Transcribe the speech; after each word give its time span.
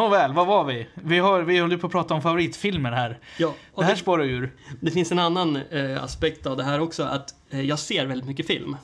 Nåväl, 0.00 0.32
vad 0.32 0.46
var 0.46 0.64
vi? 0.64 0.86
Vi, 0.94 1.18
har, 1.18 1.42
vi 1.42 1.58
håller 1.58 1.76
på 1.76 1.86
att 1.86 1.92
prata 1.92 2.14
om 2.14 2.22
favoritfilmer 2.22 2.92
här. 2.92 3.18
Ja, 3.38 3.54
Det 3.76 3.84
här 3.84 3.90
det, 3.92 3.98
spårar 3.98 4.24
ur. 4.24 4.52
det 4.80 4.90
finns 4.90 5.12
en 5.12 5.18
annan 5.18 5.56
eh, 5.56 6.04
aspekt 6.04 6.46
av 6.46 6.56
det 6.56 6.64
här 6.64 6.80
också, 6.80 7.02
att 7.02 7.34
eh, 7.50 7.60
jag 7.60 7.78
ser 7.78 8.06
väldigt 8.06 8.26
mycket 8.28 8.46
film. 8.46 8.76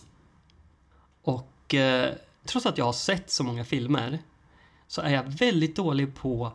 Och 1.23 1.75
eh, 1.75 2.11
trots 2.47 2.67
att 2.67 2.79
jag 2.79 2.85
har 2.85 2.93
sett 2.93 3.31
så 3.31 3.45
många 3.45 3.65
filmer 3.65 4.19
så 4.89 5.01
är 5.01 5.11
jag 5.11 5.23
väldigt 5.23 5.77
dålig 5.77 6.15
på 6.15 6.53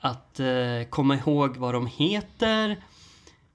att 0.00 0.40
eh, 0.40 0.46
komma 0.90 1.16
ihåg 1.16 1.56
vad 1.56 1.74
de 1.74 1.86
heter, 1.86 2.76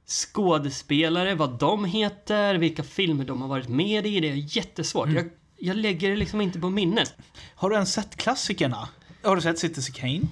skådespelare, 0.07 1.35
vad 1.35 1.59
de 1.59 1.85
heter, 1.85 2.55
vilka 2.55 2.83
filmer 2.83 3.25
de 3.25 3.41
har 3.41 3.47
varit 3.47 3.69
med 3.69 4.05
i. 4.07 4.19
Det 4.19 4.29
är 4.29 4.57
jättesvårt. 4.57 5.09
Jag, 5.09 5.29
jag 5.57 5.77
lägger 5.77 6.09
det 6.09 6.15
liksom 6.15 6.41
inte 6.41 6.59
på 6.59 6.69
minnet. 6.69 7.13
Har 7.55 7.69
du 7.69 7.75
ens 7.75 7.93
sett 7.93 8.15
klassikerna? 8.15 8.89
Har 9.23 9.35
du 9.35 9.41
sett 9.41 9.59
Citizen 9.59 9.93
Kane? 9.93 10.27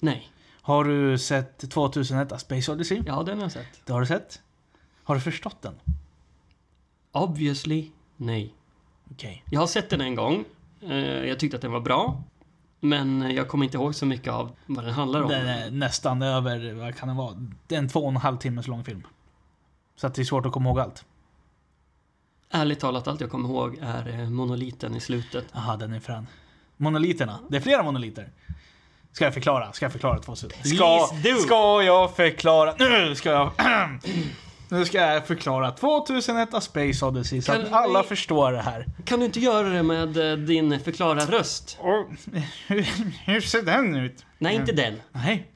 Nej. 0.00 0.28
Har 0.62 0.84
du 0.84 1.18
sett 1.18 1.70
2001 1.70 2.32
A 2.32 2.38
Space 2.38 2.72
Odyssey? 2.72 3.02
Ja, 3.06 3.22
den 3.22 3.36
har 3.38 3.44
jag 3.44 3.52
sett. 3.52 3.80
Det 3.86 3.92
har 3.92 4.00
du 4.00 4.06
sett? 4.06 4.42
Har 5.04 5.14
du 5.14 5.20
förstått 5.20 5.62
den? 5.62 5.74
Obviously, 7.12 7.90
nej. 8.16 8.54
Okej. 9.10 9.44
Jag 9.50 9.60
har 9.60 9.66
sett 9.66 9.90
den 9.90 10.00
en 10.00 10.14
gång. 10.14 10.44
Eh, 10.80 10.94
Jag 10.98 11.38
tyckte 11.40 11.56
att 11.56 11.62
den 11.62 11.72
var 11.72 11.80
bra. 11.80 12.22
Men 12.80 13.30
jag 13.34 13.48
kommer 13.48 13.64
inte 13.64 13.76
ihåg 13.76 13.94
så 13.94 14.06
mycket 14.06 14.32
av 14.32 14.56
vad 14.66 14.84
den 14.84 14.94
handlar 14.94 15.22
om. 15.22 15.28
Den 15.28 15.46
är 15.48 15.70
nästan 15.70 16.22
över, 16.22 16.72
vad 16.72 16.96
kan 16.96 17.08
det 17.08 17.14
vara? 17.14 17.34
Det 17.66 17.74
är 17.74 17.78
en 17.78 17.88
två 17.88 18.00
och 18.00 18.08
en 18.10 18.16
halv 18.16 18.36
timmes 18.36 18.66
lång 18.66 18.84
film. 18.84 19.06
Så 19.96 20.06
att 20.06 20.14
det 20.14 20.22
är 20.22 20.24
svårt 20.24 20.46
att 20.46 20.52
komma 20.52 20.68
ihåg 20.68 20.80
allt. 20.80 21.04
Ärligt 22.50 22.80
talat, 22.80 23.08
allt 23.08 23.20
jag 23.20 23.30
kommer 23.30 23.48
ihåg 23.48 23.78
är 23.82 24.08
eh, 24.20 24.30
monoliten 24.30 24.94
i 24.96 25.00
slutet. 25.00 25.44
Aha, 25.54 25.76
den 25.76 25.92
är 25.92 26.00
frän. 26.00 26.26
Monoliterna. 26.84 27.38
Det 27.48 27.56
är 27.56 27.60
flera 27.60 27.82
monoliter. 27.82 28.28
Ska 29.12 29.24
jag 29.24 29.34
förklara? 29.34 29.72
Ska 29.72 29.84
jag 29.84 29.92
förklara 29.92 30.18
två 30.18 30.34
Ska, 30.36 30.48
Please 30.48 31.30
do. 31.32 31.36
ska 31.38 31.82
jag 31.82 32.16
förklara? 32.16 32.74
Nu 32.78 33.14
ska 33.14 33.30
jag... 33.30 33.50
nu 34.68 34.84
ska 34.84 34.98
jag 34.98 35.26
förklara 35.26 35.70
2001 35.70 36.54
A 36.54 36.60
Space 36.60 37.04
Odyssey 37.06 37.42
så 37.42 37.52
Kan 37.52 37.62
att 37.62 37.72
alla 37.72 38.02
vi- 38.02 38.08
förstår 38.08 38.52
det 38.52 38.62
här. 38.62 38.86
Kan 39.04 39.18
du 39.18 39.24
inte 39.26 39.40
göra 39.40 39.68
det 39.68 39.82
med 39.82 40.30
eh, 40.32 40.36
din 40.38 40.80
förklara-röst? 40.80 41.78
Hur 43.24 43.40
ser 43.40 43.62
den 43.62 43.94
ut? 43.96 44.24
Nej, 44.38 44.54
inte 44.56 44.72
den. 44.72 45.00
Nej. 45.12 45.46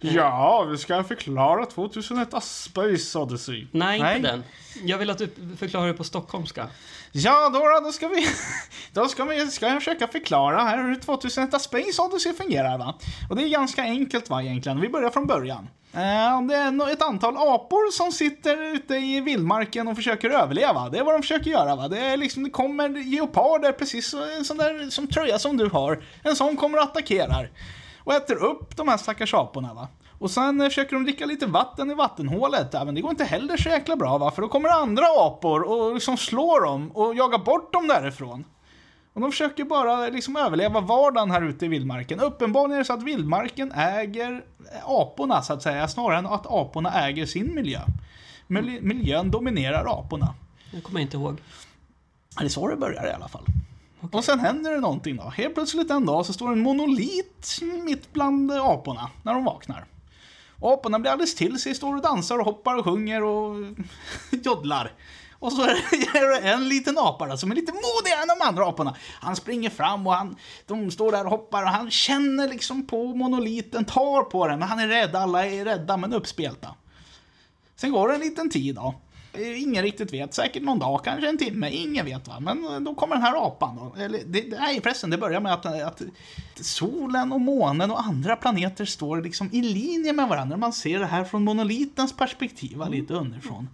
Ja, 0.00 0.62
vi 0.70 0.78
ska 0.78 1.04
förklara 1.04 1.66
2001 1.66 2.34
A 2.34 2.40
Space 2.40 3.18
Odyssey. 3.18 3.66
Nej, 3.70 4.16
inte 4.16 4.30
den. 4.30 4.44
Jag 4.82 4.98
vill 4.98 5.10
att 5.10 5.18
du 5.18 5.30
förklarar 5.58 5.86
det 5.86 5.94
på 5.94 6.04
stockholmska. 6.04 6.66
Ja, 7.12 7.48
då, 7.48 7.80
då, 7.84 7.92
ska 7.92 8.08
vi... 8.08 8.26
Då 8.92 9.08
ska, 9.08 9.24
vi, 9.24 9.46
ska 9.50 9.66
jag 9.66 9.78
försöka 9.78 10.08
förklara 10.08 10.62
här 10.62 10.82
hur 10.82 10.96
2001 10.96 11.54
A 11.54 11.58
Space 11.58 12.02
Odyssey 12.02 12.32
fungerar 12.32 12.78
va. 12.78 12.94
Och 13.30 13.36
det 13.36 13.42
är 13.42 13.48
ganska 13.48 13.82
enkelt 13.82 14.30
va 14.30 14.42
egentligen. 14.42 14.80
Vi 14.80 14.88
börjar 14.88 15.10
från 15.10 15.26
början. 15.26 15.68
Eh, 15.92 16.42
Det 16.42 16.54
är 16.54 16.92
ett 16.92 17.02
antal 17.02 17.36
apor 17.36 17.92
som 17.92 18.12
sitter 18.12 18.74
ute 18.74 18.94
i 18.94 19.20
vildmarken 19.20 19.88
och 19.88 19.96
försöker 19.96 20.30
överleva. 20.30 20.88
Det 20.88 20.98
är 20.98 21.04
vad 21.04 21.14
de 21.14 21.22
försöker 21.22 21.50
göra 21.50 21.76
va. 21.76 21.88
Det, 21.88 21.98
är 21.98 22.16
liksom, 22.16 22.44
det 22.44 22.50
kommer 22.50 22.88
geoparder, 22.88 23.72
precis 23.72 24.14
en 24.38 24.44
sån 24.44 24.56
där 24.56 24.90
som 24.90 25.06
tröja 25.06 25.38
som 25.38 25.56
du 25.56 25.68
har. 25.68 26.02
En 26.22 26.36
sån 26.36 26.56
kommer 26.56 26.78
och 26.78 26.84
attackerar. 26.84 27.50
Och 28.04 28.14
äter 28.14 28.34
upp 28.44 28.76
de 28.76 28.88
här 28.88 28.96
stackars 28.96 29.34
aporna 29.34 29.74
va. 29.74 29.88
Och 30.18 30.30
sen 30.30 30.60
eh, 30.60 30.68
försöker 30.68 30.96
de 30.96 31.04
dricka 31.04 31.26
lite 31.26 31.46
vatten 31.46 31.90
i 31.90 31.94
vattenhålet. 31.94 32.72
Men 32.72 32.94
det 32.94 33.00
går 33.00 33.10
inte 33.10 33.24
heller 33.24 33.56
så 33.56 33.68
jäkla 33.68 33.96
bra 33.96 34.18
va, 34.18 34.30
för 34.30 34.42
då 34.42 34.48
kommer 34.48 34.68
andra 34.68 35.04
apor 35.18 35.62
och 35.62 35.94
liksom 35.94 36.16
slår 36.16 36.64
dem 36.64 36.90
och 36.90 37.14
jagar 37.14 37.38
bort 37.38 37.72
dem 37.72 37.88
därifrån. 37.88 38.44
Och 39.12 39.20
de 39.20 39.30
försöker 39.30 39.64
bara 39.64 39.96
liksom 40.08 40.36
överleva 40.36 40.80
vardagen 40.80 41.30
här 41.30 41.42
ute 41.42 41.64
i 41.64 41.68
vildmarken. 41.68 42.20
Uppenbarligen 42.20 42.72
är 42.74 42.78
det 42.78 42.84
så 42.84 42.92
att 42.92 43.02
vildmarken 43.02 43.72
äger 43.72 44.44
eh, 44.72 44.90
aporna 44.90 45.42
så 45.42 45.52
att 45.52 45.62
säga, 45.62 45.88
snarare 45.88 46.18
än 46.18 46.26
att 46.26 46.46
aporna 46.46 46.92
äger 47.06 47.26
sin 47.26 47.54
miljö. 47.54 47.80
Mil- 48.46 48.82
Miljön 48.82 49.30
dominerar 49.30 49.98
aporna. 49.98 50.34
Det 50.72 50.80
kommer 50.80 51.00
jag 51.00 51.04
inte 51.06 51.16
ihåg. 51.16 51.36
Det 52.38 52.44
är 52.44 52.48
så 52.48 52.68
det 52.68 52.76
börjar 52.76 53.06
i 53.06 53.12
alla 53.12 53.28
fall. 53.28 53.44
Och 54.12 54.24
sen 54.24 54.40
händer 54.40 54.70
det 54.74 54.80
någonting 54.80 55.16
då. 55.16 55.22
Helt 55.22 55.54
plötsligt 55.54 55.90
en 55.90 56.06
dag 56.06 56.26
så 56.26 56.32
står 56.32 56.52
en 56.52 56.60
monolit 56.60 57.58
mitt 57.84 58.12
bland 58.12 58.52
aporna 58.52 59.10
när 59.22 59.34
de 59.34 59.44
vaknar. 59.44 59.84
Och 60.60 60.72
aporna 60.72 60.98
blir 60.98 61.10
alldeles 61.10 61.34
till 61.34 61.58
sig, 61.58 61.74
står 61.74 61.94
och 61.96 62.02
dansar 62.02 62.38
och 62.38 62.44
hoppar 62.44 62.76
och 62.76 62.84
sjunger 62.84 63.22
och 63.24 63.56
joddlar. 64.30 64.92
Och 65.32 65.52
så 65.52 65.62
är 65.62 65.66
det- 66.12 66.18
är 66.18 66.28
det 66.42 66.48
en 66.52 66.68
liten 66.68 66.98
apa 66.98 67.26
där 67.26 67.36
som 67.36 67.50
är 67.50 67.54
lite 67.54 67.72
modigare 67.72 68.22
än 68.22 68.28
de 68.38 68.44
andra 68.46 68.66
aporna. 68.68 68.96
Han 69.20 69.36
springer 69.36 69.70
fram 69.70 70.06
och 70.06 70.12
han, 70.14 70.36
de 70.66 70.90
står 70.90 71.12
där 71.12 71.24
och 71.24 71.30
hoppar 71.30 71.62
och 71.62 71.68
han 71.68 71.90
känner 71.90 72.48
liksom 72.48 72.86
på 72.86 73.14
monoliten, 73.14 73.84
tar 73.84 74.22
på 74.22 74.46
den, 74.48 74.58
men 74.58 74.68
han 74.68 74.78
är 74.78 74.88
rädd. 74.88 75.16
Alla 75.16 75.46
är 75.46 75.64
rädda 75.64 75.96
men 75.96 76.12
uppspelta. 76.12 76.74
Sen 77.76 77.92
går 77.92 78.08
det 78.08 78.14
en 78.14 78.20
liten 78.20 78.50
tid 78.50 78.74
då. 78.74 78.94
Eh, 79.34 79.62
Ingen 79.62 79.82
riktigt 79.82 80.12
vet, 80.12 80.34
säkert 80.34 80.62
någon 80.62 80.78
dag, 80.78 81.04
kanske 81.04 81.28
en 81.28 81.38
timme, 81.38 81.70
ingen 81.70 82.04
vet 82.04 82.28
va. 82.28 82.40
Men 82.40 82.64
eh, 82.64 82.80
då 82.80 82.94
kommer 82.94 83.14
den 83.14 83.22
här 83.22 83.46
apan 83.46 83.76
då. 83.76 84.02
Eller, 84.02 84.20
det, 84.26 84.58
nej 84.58 84.80
förresten, 84.82 85.10
det 85.10 85.18
börjar 85.18 85.40
med 85.40 85.52
att, 85.52 85.66
att 85.66 86.02
solen 86.60 87.32
och 87.32 87.40
månen 87.40 87.90
och 87.90 88.00
andra 88.00 88.36
planeter 88.36 88.84
står 88.84 89.22
liksom 89.22 89.50
i 89.52 89.62
linje 89.62 90.12
med 90.12 90.28
varandra. 90.28 90.56
Man 90.56 90.72
ser 90.72 90.98
det 90.98 91.06
här 91.06 91.24
från 91.24 91.44
monolitens 91.44 92.16
perspektiv, 92.16 92.76
va, 92.76 92.88
lite 92.88 93.14
underifrån. 93.14 93.68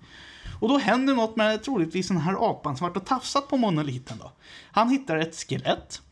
Och 0.60 0.68
då 0.68 0.78
händer 0.78 1.14
något 1.14 1.36
med 1.36 1.62
troligtvis 1.62 2.08
den 2.08 2.16
här 2.16 2.50
apan 2.50 2.76
som 2.76 2.86
varit 2.86 2.96
och 2.96 3.06
tafsat 3.06 3.48
på 3.48 3.56
monoliten 3.56 4.18
då. 4.18 4.32
Han 4.72 4.88
hittar 4.88 5.16
ett 5.16 5.34
skelett. 5.34 6.02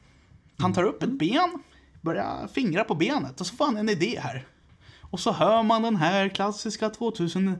Han 0.58 0.72
tar 0.72 0.82
upp 0.82 1.02
ett 1.02 1.18
ben, 1.18 1.62
börjar 2.00 2.48
fingra 2.52 2.84
på 2.84 2.94
benet 2.94 3.40
och 3.40 3.46
så 3.46 3.56
får 3.56 3.64
han 3.64 3.76
en 3.76 3.88
idé 3.88 4.20
här. 4.22 4.46
Och 5.10 5.20
så 5.20 5.32
hör 5.32 5.62
man 5.62 5.82
den 5.82 5.96
här 5.96 6.28
klassiska 6.28 6.90
2001 6.90 7.58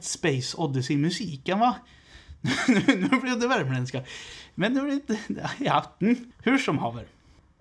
Space 0.00 0.56
Odyssey-musiken 0.56 1.58
va? 1.58 1.74
nu, 2.68 3.20
blev 3.22 3.40
det 3.40 3.48
värmländska. 3.48 4.02
Men 4.54 4.72
nu 4.72 4.80
är 4.80 4.86
det 4.86 4.92
inte... 4.92 5.18
Ja, 5.58 5.96
hur 6.42 6.58
som 6.58 6.78
haver. 6.78 7.04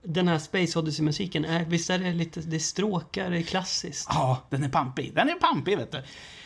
Den 0.04 0.28
här 0.28 0.40
Space 0.40 0.80
Odyssey-musiken, 0.80 1.46
är, 1.46 1.66
visst 1.66 1.90
är 1.90 2.00
det 2.00 2.14
lite, 2.14 2.40
det 2.40 2.60
stråkar, 2.60 3.30
det 3.30 3.38
är 3.38 3.44
klassiskt? 3.44 4.08
Ja, 4.10 4.48
den 4.50 4.64
är 4.64 4.70
pampig. 4.70 5.16
Den 5.16 5.30
är 5.30 5.36
pampig 5.36 5.78
vet 5.78 5.92
du. 5.92 6.04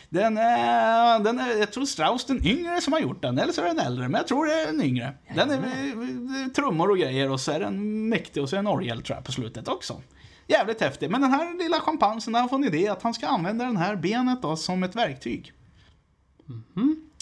Den 0.08 0.36
är, 0.36 1.18
den 1.18 1.38
är, 1.38 1.58
jag 1.58 1.72
tror 1.72 1.84
Strauss 1.84 2.24
den 2.24 2.46
yngre 2.46 2.80
som 2.80 2.92
har 2.92 3.00
gjort 3.00 3.22
den, 3.22 3.38
eller 3.38 3.52
så 3.52 3.60
är 3.60 3.66
den 3.66 3.78
äldre, 3.78 4.08
men 4.08 4.18
jag 4.18 4.28
tror 4.28 4.46
det 4.46 4.52
är 4.52 4.66
den 4.66 4.82
yngre. 4.82 5.14
Den 5.34 5.50
är, 5.50 5.56
är 5.56 6.48
trummor 6.48 6.90
och 6.90 6.98
grejer 6.98 7.30
och 7.30 7.40
så 7.40 7.52
är 7.52 7.60
den 7.60 8.08
mäktig 8.08 8.42
och 8.42 8.48
så 8.48 8.56
är 8.56 8.58
den 8.58 8.66
orgel 8.66 9.02
tror 9.02 9.16
jag 9.16 9.24
på 9.24 9.32
slutet 9.32 9.68
också. 9.68 10.02
Jävligt 10.46 10.80
häftig, 10.80 11.10
men 11.10 11.20
den 11.20 11.30
här 11.32 11.58
lilla 11.58 11.80
schimpansen 11.80 12.34
har 12.34 12.48
fått 12.48 12.52
en 12.52 12.64
idé 12.64 12.88
att 12.88 13.02
han 13.02 13.14
ska 13.14 13.28
använda 13.28 13.64
den 13.64 13.76
här 13.76 13.96
benet 13.96 14.42
då 14.42 14.56
som 14.56 14.82
ett 14.82 14.96
verktyg. 14.96 15.52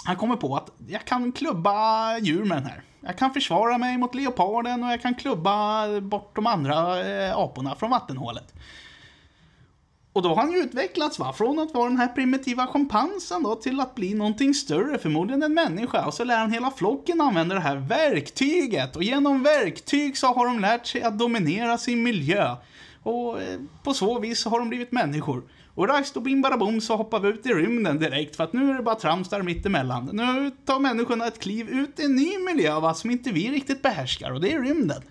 Han 0.05 0.16
kommer 0.16 0.37
på 0.37 0.56
att 0.56 0.71
jag 0.88 1.05
kan 1.05 1.33
klubba 1.33 2.19
djur 2.19 2.44
med 2.44 2.56
den 2.56 2.66
här. 2.66 2.83
Jag 3.00 3.19
kan 3.19 3.33
försvara 3.34 3.78
mig 3.78 3.99
mot 3.99 4.15
leoparden 4.15 4.84
och 4.84 4.93
jag 4.93 5.03
kan 5.03 5.15
klubba 5.15 5.87
bort 6.00 6.37
de 6.37 6.47
andra 6.47 7.09
eh, 7.09 7.37
aporna 7.37 7.75
från 7.75 7.91
vattenhålet. 7.91 8.55
Och 10.12 10.22
då 10.22 10.28
har 10.28 10.37
han 10.37 10.53
ju 10.53 10.59
utvecklats 10.59 11.19
va, 11.19 11.33
från 11.33 11.59
att 11.59 11.75
vara 11.75 11.89
den 11.89 11.99
här 11.99 12.09
primitiva 12.09 12.66
schimpansen 12.66 13.43
då 13.43 13.54
till 13.54 13.81
att 13.81 13.94
bli 13.94 14.15
någonting 14.15 14.54
större, 14.54 14.99
förmodligen 14.99 15.43
en 15.43 15.54
människa. 15.54 16.06
Och 16.06 16.15
så 16.15 16.25
lär 16.25 16.39
han 16.39 16.53
hela 16.53 16.71
flocken 16.71 17.21
använda 17.21 17.54
det 17.54 17.60
här 17.60 17.77
verktyget. 17.77 18.97
Och 18.97 19.03
genom 19.03 19.43
verktyg 19.43 20.16
så 20.16 20.27
har 20.27 20.47
de 20.47 20.60
lärt 20.60 20.86
sig 20.86 21.03
att 21.03 21.19
dominera 21.19 21.78
sin 21.78 22.03
miljö. 22.03 22.57
Och 23.03 23.43
eh, 23.43 23.60
på 23.83 23.95
så 23.95 24.19
vis 24.19 24.45
har 24.45 24.59
de 24.59 24.69
blivit 24.69 24.93
människor. 24.93 25.43
Och 25.75 25.89
rajst 25.89 26.16
och 26.16 26.22
bim 26.22 26.81
så 26.81 26.97
hoppar 26.97 27.21
vi 27.21 27.28
ut 27.28 27.47
i 27.47 27.49
rymden 27.49 27.99
direkt 27.99 28.37
för 28.37 28.45
att 28.45 28.53
nu 28.53 28.71
är 28.71 28.75
det 28.75 28.83
bara 28.83 28.95
trams 28.95 29.28
där 29.28 29.43
mitt 29.43 29.66
emellan. 29.66 30.10
Nu 30.13 30.51
tar 30.65 30.81
människorna 30.81 31.27
ett 31.27 31.39
kliv 31.39 31.69
ut 31.69 32.01
i 32.01 32.04
en 32.04 32.16
ny 32.16 32.39
miljö 32.39 32.81
va, 32.81 32.95
som 32.95 33.10
inte 33.10 33.31
vi 33.31 33.51
riktigt 33.51 33.83
behärskar 33.83 34.33
och 34.33 34.41
det 34.41 34.53
är 34.53 34.60
rymden. 34.63 35.03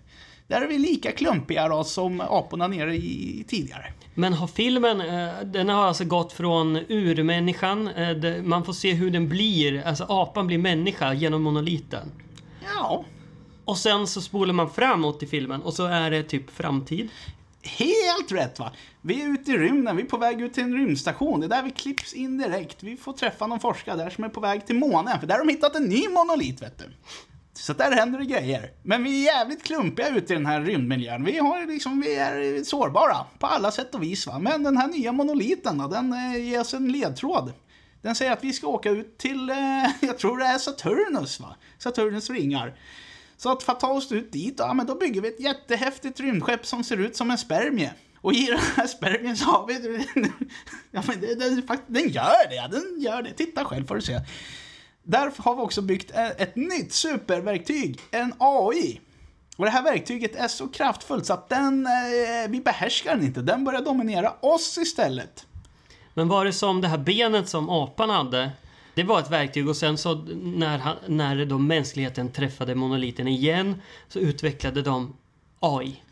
Där 0.48 0.62
är 0.62 0.68
vi 0.68 0.78
lika 0.78 1.12
klumpiga 1.12 1.68
då 1.68 1.84
som 1.84 2.22
aporna 2.22 2.68
nere 2.68 2.96
i 2.96 3.46
tidigare. 3.48 3.94
Men 4.16 4.34
har 4.34 4.48
filmen, 4.48 5.02
eh, 5.02 5.44
den 5.44 5.70
har 5.70 5.86
alltså 5.86 6.06
gått 6.06 6.34
från 6.34 6.76
urmänniskan, 6.76 7.88
eh, 7.88 8.44
man 8.44 8.66
får 8.66 8.74
se 8.74 8.94
hur 8.94 9.12
den 9.12 9.30
blir, 9.30 9.84
alltså 9.88 10.06
apan 10.10 10.48
blir 10.48 10.58
människa 10.58 11.14
genom 11.14 11.42
monoliten. 11.42 12.12
Ja, 12.76 13.06
Och 13.66 13.78
sen 13.78 14.08
så 14.08 14.22
spolar 14.22 14.54
man 14.54 14.70
framåt 14.70 15.24
i 15.24 15.28
filmen 15.28 15.62
och 15.62 15.74
så 15.74 15.86
är 15.86 16.12
det 16.12 16.24
typ 16.24 16.50
framtid. 16.52 17.10
Helt 17.64 18.32
rätt 18.32 18.60
va! 18.60 18.72
Vi 19.02 19.22
är 19.22 19.28
ute 19.28 19.52
i 19.52 19.58
rymden, 19.58 19.96
vi 19.96 20.04
är 20.04 20.08
på 20.08 20.18
väg 20.18 20.42
ut 20.42 20.54
till 20.54 20.64
en 20.64 20.74
rymdstation. 20.74 21.40
Det 21.40 21.46
är 21.46 21.50
där 21.50 21.64
vi 21.64 21.72
klipps 21.72 22.14
in 22.14 22.38
direkt. 22.38 22.84
Vi 22.84 22.98
får 22.98 23.14
träffa 23.14 23.48
någon 23.48 23.60
forskare 23.60 23.96
där 23.96 24.10
som 24.10 24.24
är 24.24 24.30
på 24.30 24.40
väg 24.40 24.66
till 24.66 24.76
månen, 24.76 25.20
för 25.20 25.28
där 25.28 25.38
har 25.38 25.46
de 25.46 25.52
hittat 25.52 25.76
en 25.76 25.84
ny 25.84 26.10
monolit 26.10 26.62
vet 26.62 26.78
du. 26.78 26.86
Så 27.54 27.74
där 27.74 27.92
händer 27.92 28.20
det 28.20 28.26
grejer. 28.26 28.72
Men 28.84 29.04
vi 29.04 29.28
är 29.28 29.34
jävligt 29.34 29.64
klumpiga 29.64 30.10
ute 30.10 30.34
i 30.34 30.36
den 30.36 30.46
här 30.46 30.62
rymdmiljön. 30.62 31.24
Vi, 31.24 31.38
har 31.38 31.66
liksom, 31.66 32.02
vi 32.02 32.16
är 32.16 32.64
sårbara 32.64 33.18
på 33.40 33.48
alla 33.48 33.72
sätt 33.72 33.96
och 33.96 34.04
vis. 34.04 34.28
Va? 34.28 34.40
Men 34.40 34.64
den 34.64 34.78
här 34.78 34.88
nya 34.88 35.12
monoliten 35.12 35.78
då, 35.78 35.88
den 35.88 36.14
eh, 36.14 36.50
ger 36.50 36.60
oss 36.60 36.74
en 36.74 36.92
ledtråd. 36.92 37.54
Den 38.02 38.16
säger 38.16 38.32
att 38.32 38.44
vi 38.44 38.54
ska 38.54 38.68
åka 38.68 38.90
ut 38.90 39.18
till, 39.18 39.50
eh, 39.50 39.56
jag 40.02 40.18
tror 40.18 40.38
det 40.38 40.46
är 40.46 40.58
Saturnus 40.58 41.40
va? 41.40 41.56
Saturnus 41.78 42.30
ringar. 42.30 42.74
Så 43.42 43.52
att 43.52 43.64
för 43.64 43.72
att 43.72 43.80
ta 43.80 43.88
oss 43.88 44.12
ut 44.12 44.32
dit, 44.32 44.56
ja 44.58 44.74
men 44.74 44.86
då 44.86 44.96
bygger 44.96 45.22
vi 45.22 45.28
ett 45.28 45.40
jättehäftigt 45.40 46.20
rymdskepp 46.20 46.66
som 46.66 46.84
ser 46.84 46.98
ut 46.98 47.16
som 47.16 47.32
en 47.32 47.38
spermie. 47.38 47.94
Och 48.22 48.34
i 48.34 48.46
den 48.46 48.60
här 48.76 48.88
spermien 48.88 49.38
så 49.38 49.46
har 49.46 49.68
vi... 49.68 49.74
ja, 50.92 51.04
men 51.08 51.22
den, 51.22 51.40
den, 51.40 51.68
den 51.88 52.10
gör 52.10 52.50
det, 52.50 52.78
den 52.78 53.02
gör 53.02 53.22
det. 53.22 53.34
Titta 53.34 53.66
själv 53.66 53.88
får 53.88 53.96
du 53.96 54.02
se. 54.02 54.20
Därför 55.04 55.44
har 55.44 55.56
vi 55.56 55.62
också 55.62 55.82
byggt 55.82 56.12
ett 56.38 56.56
nytt 56.56 56.94
superverktyg, 56.94 58.00
en 58.12 58.34
AI. 58.38 59.00
Och 59.58 59.66
det 59.66 59.72
här 59.72 59.84
verktyget 59.84 60.36
är 60.36 60.48
så 60.48 60.68
kraftfullt 60.68 61.26
så 61.26 61.34
att 61.34 61.50
den, 61.50 61.86
eh, 61.86 62.50
vi 62.50 62.62
behärskar 62.62 63.16
den 63.16 63.26
inte. 63.26 63.42
Den 63.42 63.64
börjar 63.64 63.82
dominera 63.82 64.34
oss 64.40 64.78
istället. 64.78 65.46
Men 66.14 66.28
var 66.28 66.46
det 66.46 66.54
som 66.54 66.82
det 66.82 66.88
här 66.88 66.98
benet 66.98 67.50
som 67.50 67.70
apan 67.70 68.10
hade? 68.10 68.52
Det 68.94 69.04
var 69.04 69.20
ett 69.20 69.32
verktyg 69.32 69.70
och 69.70 69.76
sen 69.76 69.98
så 69.98 70.16
när, 70.16 70.78
han, 70.78 70.96
när 71.08 71.46
då 71.46 71.58
mänskligheten 71.58 72.32
träffade 72.32 72.76
monoliten 72.76 73.28
igen 73.28 73.82
så 74.08 74.20
utvecklade 74.20 74.82
de 74.82 75.16
AI. 75.60 76.04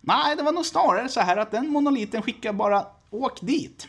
Nej, 0.00 0.36
det 0.36 0.42
var 0.42 0.52
nog 0.52 0.66
snarare 0.66 1.08
så 1.08 1.20
här 1.20 1.36
att 1.36 1.50
den 1.50 1.68
monoliten 1.68 2.22
skickar 2.22 2.52
bara 2.52 2.86
åk 3.10 3.40
dit. 3.40 3.88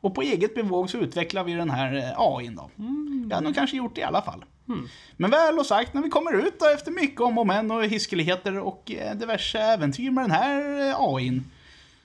Och 0.00 0.14
på 0.14 0.22
eget 0.22 0.54
bevåg 0.54 0.90
så 0.90 0.98
utvecklar 0.98 1.44
vi 1.44 1.52
den 1.52 1.70
här 1.70 1.96
eh, 1.96 2.12
AIn 2.16 2.54
då. 2.54 2.70
Mm. 2.78 3.26
Jag 3.30 3.36
har 3.36 3.42
nog 3.42 3.54
kanske 3.54 3.76
gjort 3.76 3.94
det 3.94 4.00
i 4.00 4.04
alla 4.04 4.22
fall. 4.22 4.44
Mm. 4.68 4.88
Men 5.16 5.30
väl 5.30 5.58
och 5.58 5.66
sagt, 5.66 5.94
när 5.94 6.02
vi 6.02 6.08
kommer 6.08 6.46
ut 6.46 6.60
då 6.60 6.66
efter 6.66 6.90
mycket 6.90 7.20
om 7.20 7.38
och 7.38 7.46
men 7.46 7.70
och 7.70 7.84
hiskeligheter 7.84 8.58
och 8.58 8.92
eh, 8.92 9.14
diverse 9.16 9.58
äventyr 9.58 10.10
med 10.10 10.24
den 10.24 10.30
här 10.30 10.88
eh, 10.88 10.96
AIn. 10.98 11.50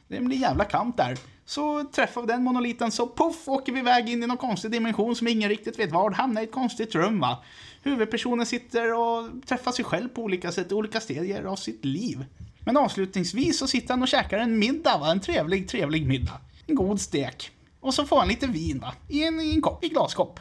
Det 0.07 0.19
blir 0.19 0.37
jävla 0.37 0.63
kamp 0.63 0.97
där. 0.97 1.17
Så 1.49 1.83
träffar 1.83 2.21
vi 2.21 2.27
den 2.27 2.43
monoliten 2.43 2.91
så 2.91 3.07
puff 3.07 3.47
åker 3.47 3.71
vi 3.71 3.79
iväg 3.79 4.09
in 4.09 4.23
i 4.23 4.27
någon 4.27 4.37
konstig 4.37 4.71
dimension 4.71 5.15
som 5.15 5.27
ingen 5.27 5.49
riktigt 5.49 5.79
vet 5.79 5.91
var. 5.91 6.11
Hamnar 6.11 6.41
i 6.41 6.43
ett 6.43 6.51
konstigt 6.51 6.95
rum 6.95 7.19
va. 7.19 7.43
Huvudpersonen 7.83 8.45
sitter 8.45 8.93
och 8.93 9.29
träffar 9.45 9.71
sig 9.71 9.85
själv 9.85 10.09
på 10.09 10.23
olika 10.23 10.51
sätt, 10.51 10.71
olika 10.71 10.99
stadier 10.99 11.43
av 11.43 11.55
sitt 11.55 11.85
liv. 11.85 12.25
Men 12.59 12.77
avslutningsvis 12.77 13.59
så 13.59 13.67
sitter 13.67 13.93
han 13.93 14.01
och 14.01 14.07
käkar 14.07 14.37
en 14.37 14.59
middag 14.59 14.97
va, 14.97 15.11
en 15.11 15.19
trevlig, 15.19 15.69
trevlig 15.69 16.07
middag. 16.07 16.41
En 16.65 16.75
god 16.75 17.01
stek. 17.01 17.51
Och 17.79 17.93
så 17.93 18.05
får 18.05 18.19
han 18.19 18.27
lite 18.27 18.47
vin 18.47 18.79
va, 18.79 18.93
i 19.09 19.23
en, 19.23 19.39
i 19.39 19.53
en 19.53 19.61
kopp, 19.61 19.83
i 19.83 19.89
glaskopp. 19.89 20.39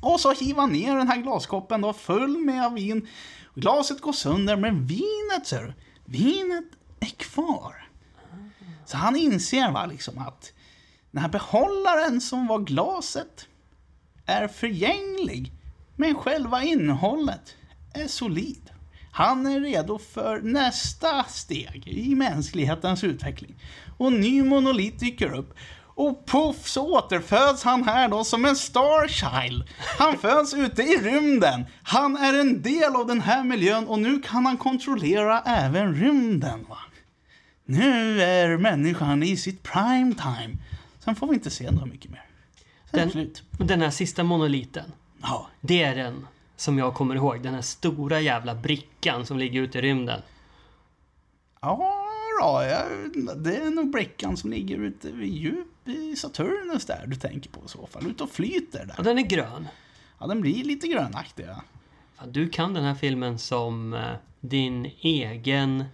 Och 0.00 0.20
så 0.20 0.32
hivar 0.32 0.60
han 0.60 0.72
ner 0.72 0.96
den 0.96 1.08
här 1.08 1.22
glaskoppen 1.22 1.80
då 1.80 1.92
full 1.92 2.38
med 2.38 2.72
vin. 2.72 3.08
Glaset 3.54 4.00
går 4.00 4.12
sönder, 4.12 4.56
men 4.56 4.86
vinet 4.86 5.46
ser 5.46 5.62
du, 5.62 5.72
vinet 6.04 6.64
är 7.00 7.06
kvar. 7.16 7.87
Så 8.98 9.02
han 9.02 9.16
inser 9.16 9.70
va, 9.70 9.86
liksom 9.86 10.18
att 10.18 10.52
den 11.10 11.22
här 11.22 11.28
behållaren 11.28 12.20
som 12.20 12.46
var 12.46 12.58
glaset 12.58 13.46
är 14.26 14.48
förgänglig, 14.48 15.52
men 15.96 16.14
själva 16.14 16.62
innehållet 16.62 17.54
är 17.94 18.06
solid. 18.08 18.70
Han 19.12 19.46
är 19.46 19.60
redo 19.60 19.98
för 19.98 20.40
nästa 20.40 21.24
steg 21.24 21.88
i 21.88 22.14
mänsklighetens 22.14 23.04
utveckling. 23.04 23.56
Och 23.98 24.12
ny 24.12 24.42
monolit 24.42 25.00
dyker 25.00 25.34
upp. 25.34 25.54
Och 25.80 26.26
puff 26.26 26.68
så 26.68 26.98
återföds 26.98 27.64
han 27.64 27.84
här 27.84 28.08
då 28.08 28.24
som 28.24 28.44
en 28.44 28.56
Starchild. 28.56 29.64
Han 29.98 30.18
föds 30.18 30.54
ute 30.54 30.82
i 30.82 30.96
rymden. 30.96 31.64
Han 31.82 32.16
är 32.16 32.40
en 32.40 32.62
del 32.62 32.96
av 32.96 33.06
den 33.06 33.20
här 33.20 33.44
miljön 33.44 33.88
och 33.88 33.98
nu 33.98 34.22
kan 34.22 34.46
han 34.46 34.56
kontrollera 34.56 35.40
även 35.40 35.94
rymden. 35.94 36.66
Va? 36.68 36.78
Nu 37.70 38.22
är 38.22 38.56
människan 38.56 39.22
i 39.22 39.36
sitt 39.36 39.62
prime 39.62 40.14
time. 40.14 40.56
Sen 40.98 41.16
får 41.16 41.26
vi 41.26 41.34
inte 41.34 41.50
se 41.50 41.70
något 41.70 41.88
mycket 41.88 42.10
mer. 42.10 42.24
Sen 42.90 43.00
den, 43.00 43.10
slut. 43.10 43.42
Den 43.50 43.80
här 43.80 43.90
sista 43.90 44.24
monoliten. 44.24 44.92
Ja. 45.22 45.46
Det 45.60 45.82
är 45.82 45.96
den 45.96 46.26
som 46.56 46.78
jag 46.78 46.94
kommer 46.94 47.14
ihåg. 47.14 47.42
Den 47.42 47.54
här 47.54 47.62
stora 47.62 48.20
jävla 48.20 48.54
brickan 48.54 49.26
som 49.26 49.38
ligger 49.38 49.60
ute 49.60 49.78
i 49.78 49.82
rymden. 49.82 50.22
Ja, 51.60 52.06
ja, 52.40 52.84
det 53.36 53.56
är 53.56 53.70
nog 53.70 53.90
brickan 53.90 54.36
som 54.36 54.50
ligger 54.50 54.78
ute 54.78 55.10
vid 55.12 55.32
djup 55.34 55.88
i 55.88 56.16
Saturnus 56.16 56.86
där 56.86 57.04
du 57.06 57.16
tänker 57.16 57.50
på 57.50 57.60
i 57.66 57.68
så 57.68 57.86
fall. 57.86 58.06
Ute 58.06 58.22
och 58.22 58.30
flyter 58.30 58.86
där. 58.86 58.94
Ja, 58.96 59.02
den 59.02 59.18
är 59.18 59.22
grön. 59.22 59.68
Ja, 60.18 60.26
den 60.26 60.40
blir 60.40 60.64
lite 60.64 60.88
grönaktig. 60.88 61.46
Ja. 62.18 62.26
Du 62.26 62.48
kan 62.48 62.74
den 62.74 62.84
här 62.84 62.94
filmen 62.94 63.38
som 63.38 63.94
eh, 63.94 64.14
din 64.40 64.90
egen 65.00 65.84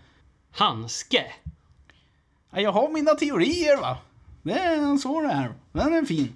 handske. 0.50 1.25
Ja, 2.55 2.61
jag 2.61 2.73
har 2.73 2.89
mina 2.89 3.15
teorier 3.15 3.81
va. 3.81 3.99
Det 4.43 4.53
är 4.53 4.97
så 4.97 5.21
det 5.21 5.29
är. 5.29 5.53
Den 5.73 5.95
är 5.95 6.05
fin. 6.05 6.33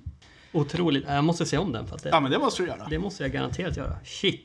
Otroligt. 0.52 1.04
Jag 1.08 1.24
måste 1.24 1.46
se 1.46 1.58
om 1.58 1.72
den 1.72 1.86
för 1.86 1.96
att 1.96 2.02
det, 2.02 2.08
Ja, 2.08 2.20
men 2.20 2.30
det 2.30 2.38
måste 2.38 2.62
du 2.62 2.68
göra. 2.68 2.86
det 2.90 2.98
måste 2.98 3.22
jag 3.22 3.32
garanterat 3.32 3.76
göra. 3.76 3.96
Shit. 4.04 4.44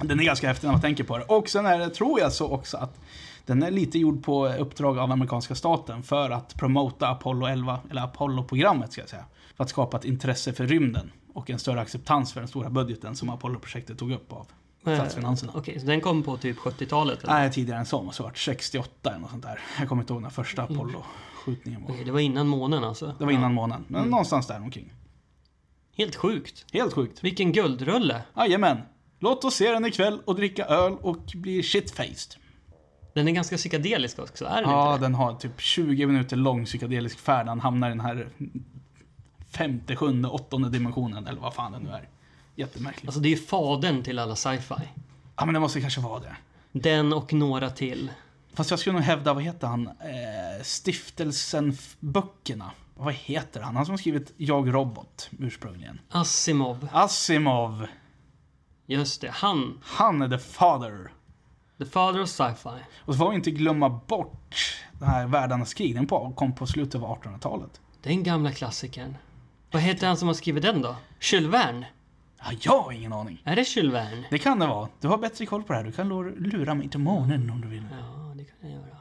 Den 0.00 0.20
är 0.20 0.24
ganska 0.24 0.48
häftig 0.48 0.66
när 0.66 0.72
man 0.72 0.80
tänker 0.80 1.04
på 1.04 1.18
det. 1.18 1.24
Och 1.24 1.48
sen 1.48 1.66
är 1.66 1.78
det, 1.78 1.90
tror 1.90 2.20
jag 2.20 2.32
så 2.32 2.50
också 2.50 2.76
att 2.76 3.00
den 3.46 3.62
är 3.62 3.70
lite 3.70 3.98
gjord 3.98 4.24
på 4.24 4.48
uppdrag 4.48 4.98
av 4.98 5.12
amerikanska 5.12 5.54
staten 5.54 6.02
för 6.02 6.30
att 6.30 6.54
promota 6.54 7.08
Apollo 7.08 7.46
11, 7.46 7.80
eller 7.90 8.02
Apollo-programmet 8.02 8.92
ska 8.92 9.02
jag 9.02 9.08
säga. 9.08 9.24
För 9.56 9.64
att 9.64 9.70
skapa 9.70 9.96
ett 9.96 10.04
intresse 10.04 10.52
för 10.52 10.66
rymden 10.66 11.12
och 11.34 11.50
en 11.50 11.58
större 11.58 11.80
acceptans 11.80 12.32
för 12.32 12.40
den 12.40 12.48
stora 12.48 12.70
budgeten 12.70 13.16
som 13.16 13.30
Apollo-projektet 13.30 13.98
tog 13.98 14.12
upp 14.12 14.32
av 14.32 14.46
statsfinanserna. 14.84 15.52
Okej, 15.54 15.80
så 15.80 15.86
den 15.86 16.00
kom 16.00 16.22
på 16.22 16.36
typ 16.36 16.58
70-talet? 16.58 17.24
eller? 17.24 17.34
Nej, 17.34 17.52
tidigare 17.52 17.78
än 17.80 17.86
så. 17.86 18.02
Måste 18.02 18.22
ha 18.22 18.28
varit 18.28 18.38
68 18.38 19.10
eller 19.10 19.18
något 19.20 19.30
sånt 19.30 19.42
där. 19.42 19.60
Jag 19.78 19.88
kommer 19.88 20.02
inte 20.02 20.12
ihåg 20.12 20.22
när 20.22 20.30
första 20.30 20.62
Apollo-skjutningen 20.62 21.82
var. 21.82 21.90
Okej, 21.90 22.04
det 22.04 22.10
var 22.12 22.20
innan 22.20 22.48
månen 22.48 22.84
alltså? 22.84 23.14
Det 23.18 23.24
var 23.24 23.32
innan 23.32 23.54
månaden, 23.54 23.84
men 23.88 24.08
någonstans 24.08 24.46
där 24.46 24.60
omkring. 24.60 24.92
Helt 25.96 26.16
sjukt. 26.16 26.66
Helt 26.72 26.92
sjukt. 26.92 27.24
Vilken 27.24 27.52
guldrulle. 27.52 28.22
Jajamän. 28.36 28.78
Låt 29.18 29.44
oss 29.44 29.54
se 29.54 29.70
den 29.70 29.84
ikväll 29.84 30.20
och 30.24 30.34
dricka 30.34 30.64
öl 30.64 30.96
och 31.00 31.32
bli 31.34 31.62
shitfaced. 31.62 32.40
Den 33.14 33.28
är 33.28 33.32
ganska 33.32 33.56
psykedelisk 33.56 34.18
också, 34.18 34.44
är 34.44 34.62
den 34.62 34.70
Ja, 34.70 34.92
inte 34.92 35.00
det? 35.00 35.04
den 35.04 35.14
har 35.14 35.34
typ 35.34 35.60
20 35.60 36.06
minuter 36.06 36.36
lång 36.36 36.64
psykedelisk 36.64 37.18
färd. 37.18 37.46
Han 37.46 37.60
hamnar 37.60 37.88
i 37.88 37.90
den 37.90 38.00
här 38.00 38.28
femte, 39.50 39.96
sjunde, 39.96 40.28
åttonde 40.28 40.68
dimensionen 40.70 41.26
eller 41.26 41.40
vad 41.40 41.54
fan 41.54 41.72
det 41.72 41.78
nu 41.78 41.88
är. 41.90 42.08
Jättemärkligt. 42.56 43.06
Alltså 43.06 43.20
det 43.20 43.28
är 43.28 43.30
ju 43.30 43.36
fadern 43.36 44.02
till 44.02 44.18
alla 44.18 44.36
sci-fi. 44.36 44.74
Ja, 45.36 45.44
men 45.44 45.54
det 45.54 45.60
måste 45.60 45.80
kanske 45.80 46.00
vara 46.00 46.20
det. 46.20 46.36
Den 46.72 47.12
och 47.12 47.32
några 47.32 47.70
till. 47.70 48.10
Fast 48.54 48.70
jag 48.70 48.80
skulle 48.80 48.92
nog 48.92 49.02
hävda, 49.02 49.34
vad 49.34 49.42
heter 49.42 49.66
han? 49.66 49.86
Eh, 49.86 50.62
Stiftelsen-böckerna. 50.62 52.70
Vad 52.94 53.14
heter 53.14 53.60
han? 53.60 53.76
Han 53.76 53.86
som 53.86 53.98
skrivit 53.98 54.32
Jag 54.36 54.74
Robot 54.74 55.30
ursprungligen. 55.38 56.00
Asimov. 56.10 56.88
Asimov. 56.92 57.86
Just 58.86 59.20
det, 59.20 59.30
han. 59.30 59.80
Han 59.84 60.22
är 60.22 60.28
the 60.28 60.38
father. 60.38 61.10
The 61.78 61.84
father 61.84 62.22
of 62.22 62.28
sci-fi. 62.28 62.70
Och 62.98 63.14
så 63.14 63.18
får 63.18 63.30
vi 63.30 63.36
inte 63.36 63.50
glömma 63.50 63.88
bort 63.88 64.76
den 64.98 65.08
här 65.08 65.26
Världarnas 65.26 65.74
krig. 65.74 65.94
Den 65.94 66.06
på- 66.06 66.32
kom 66.36 66.54
på 66.54 66.66
slutet 66.66 67.02
av 67.02 67.18
1800-talet. 67.22 67.80
Den 68.02 68.22
gamla 68.22 68.52
klassikern. 68.52 69.16
Vad 69.70 69.82
heter 69.82 70.06
han 70.06 70.16
som 70.16 70.28
har 70.28 70.34
skrivit 70.34 70.62
den 70.62 70.82
då? 70.82 70.96
Jules 71.20 71.52
Verne? 71.54 71.86
Ja, 72.44 72.52
jag 72.60 72.82
har 72.82 72.92
ingen 72.92 73.12
aning. 73.12 73.42
Är 73.44 73.56
det 73.56 73.76
Jules 73.76 73.94
Verne? 73.94 74.24
Det 74.30 74.38
kan 74.38 74.58
det 74.58 74.66
vara. 74.66 74.88
Du 75.00 75.08
har 75.08 75.18
bättre 75.18 75.46
koll 75.46 75.62
på 75.62 75.72
det 75.72 75.78
här. 75.78 75.84
Du 75.84 75.92
kan 75.92 76.08
lura- 76.08 76.74
mig 76.74 76.88
till 76.88 77.00
månen 77.00 77.50
om 77.50 77.60
du 77.60 77.68
vill. 77.68 77.82
Ja, 77.90 78.32
det 78.36 78.44
kan 78.44 78.70
jag 78.70 78.70
göra. 78.70 78.96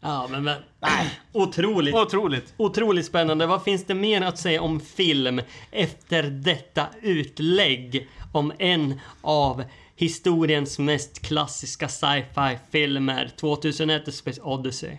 Ja, 0.00 0.28
men, 0.30 0.44
men 0.44 0.56
otroligt. 1.32 1.94
Otroligt. 1.94 2.54
Otroligt 2.56 3.06
spännande. 3.06 3.46
Vad 3.46 3.62
finns 3.62 3.84
det 3.84 3.94
mer 3.94 4.22
att 4.22 4.38
säga 4.38 4.62
om 4.62 4.80
film 4.80 5.40
efter 5.70 6.22
detta 6.22 6.86
utlägg 7.02 8.08
om 8.32 8.52
en 8.58 9.00
av 9.20 9.64
historiens 9.96 10.78
mest 10.78 11.18
klassiska 11.26 11.88
sci-fi 11.88 12.58
filmer 12.70 13.30
2001 13.36 14.08
A 14.08 14.12
Space 14.12 14.40
Odyssey? 14.42 14.96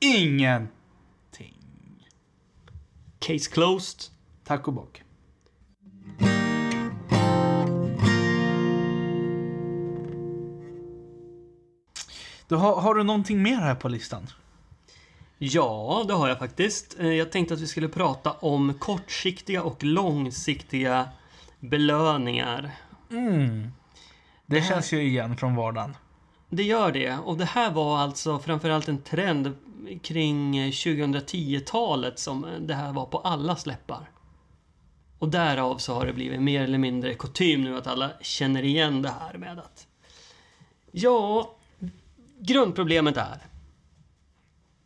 Ingenting. 0.00 1.54
Case 3.18 3.50
closed. 3.50 4.00
Tack 4.44 4.68
och 4.68 4.74
bock. 4.74 5.02
Du, 12.48 12.54
har, 12.54 12.80
har 12.80 12.94
du 12.94 13.02
någonting 13.02 13.42
mer 13.42 13.56
här 13.56 13.74
på 13.74 13.88
listan? 13.88 14.26
Ja, 15.38 16.04
det 16.08 16.14
har 16.14 16.28
jag 16.28 16.38
faktiskt. 16.38 16.96
Eh, 17.00 17.06
Jag 17.12 17.32
tänkte 17.32 17.54
att 17.54 17.60
vi 17.60 17.66
skulle 17.66 17.88
prata 17.88 18.32
om 18.32 18.74
kortsiktiga 18.74 19.62
och 19.62 19.84
långsiktiga 19.84 21.08
belöningar. 21.60 22.70
Det 24.46 24.62
känns 24.62 24.92
ju 24.92 25.02
igen 25.02 25.36
från 25.36 25.54
vardagen. 25.56 25.96
Det 26.50 26.62
gör 26.62 26.92
det. 26.92 27.18
Och 27.24 27.36
det 27.36 27.44
här 27.44 27.70
var 27.70 27.98
alltså 27.98 28.38
framförallt 28.38 28.88
en 28.88 29.02
trend 29.02 29.52
kring 30.02 30.54
2010-talet 30.70 32.18
som 32.18 32.46
det 32.60 32.74
här 32.74 32.92
var 32.92 33.06
på 33.06 33.18
alla 33.18 33.56
släppar. 33.56 34.10
Och 35.18 35.28
därav 35.28 35.78
så 35.78 35.94
har 35.94 36.06
det 36.06 36.12
blivit 36.12 36.40
mer 36.42 36.62
eller 36.62 36.78
mindre 36.78 37.14
kutym 37.14 37.62
nu 37.62 37.78
att 37.78 37.86
alla 37.86 38.10
känner 38.20 38.62
igen 38.62 39.02
det 39.02 39.12
här 39.20 39.38
med 39.38 39.58
att... 39.58 39.86
Ja, 40.90 41.54
grundproblemet 42.46 43.16
är 43.16 43.46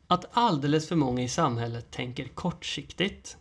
att 0.06 0.24
alldeles 0.32 0.88
för 0.88 0.96
många 0.96 1.22
i 1.22 1.28
samhället 1.28 1.90
tänker 1.90 2.28
kortsiktigt. 2.28 3.36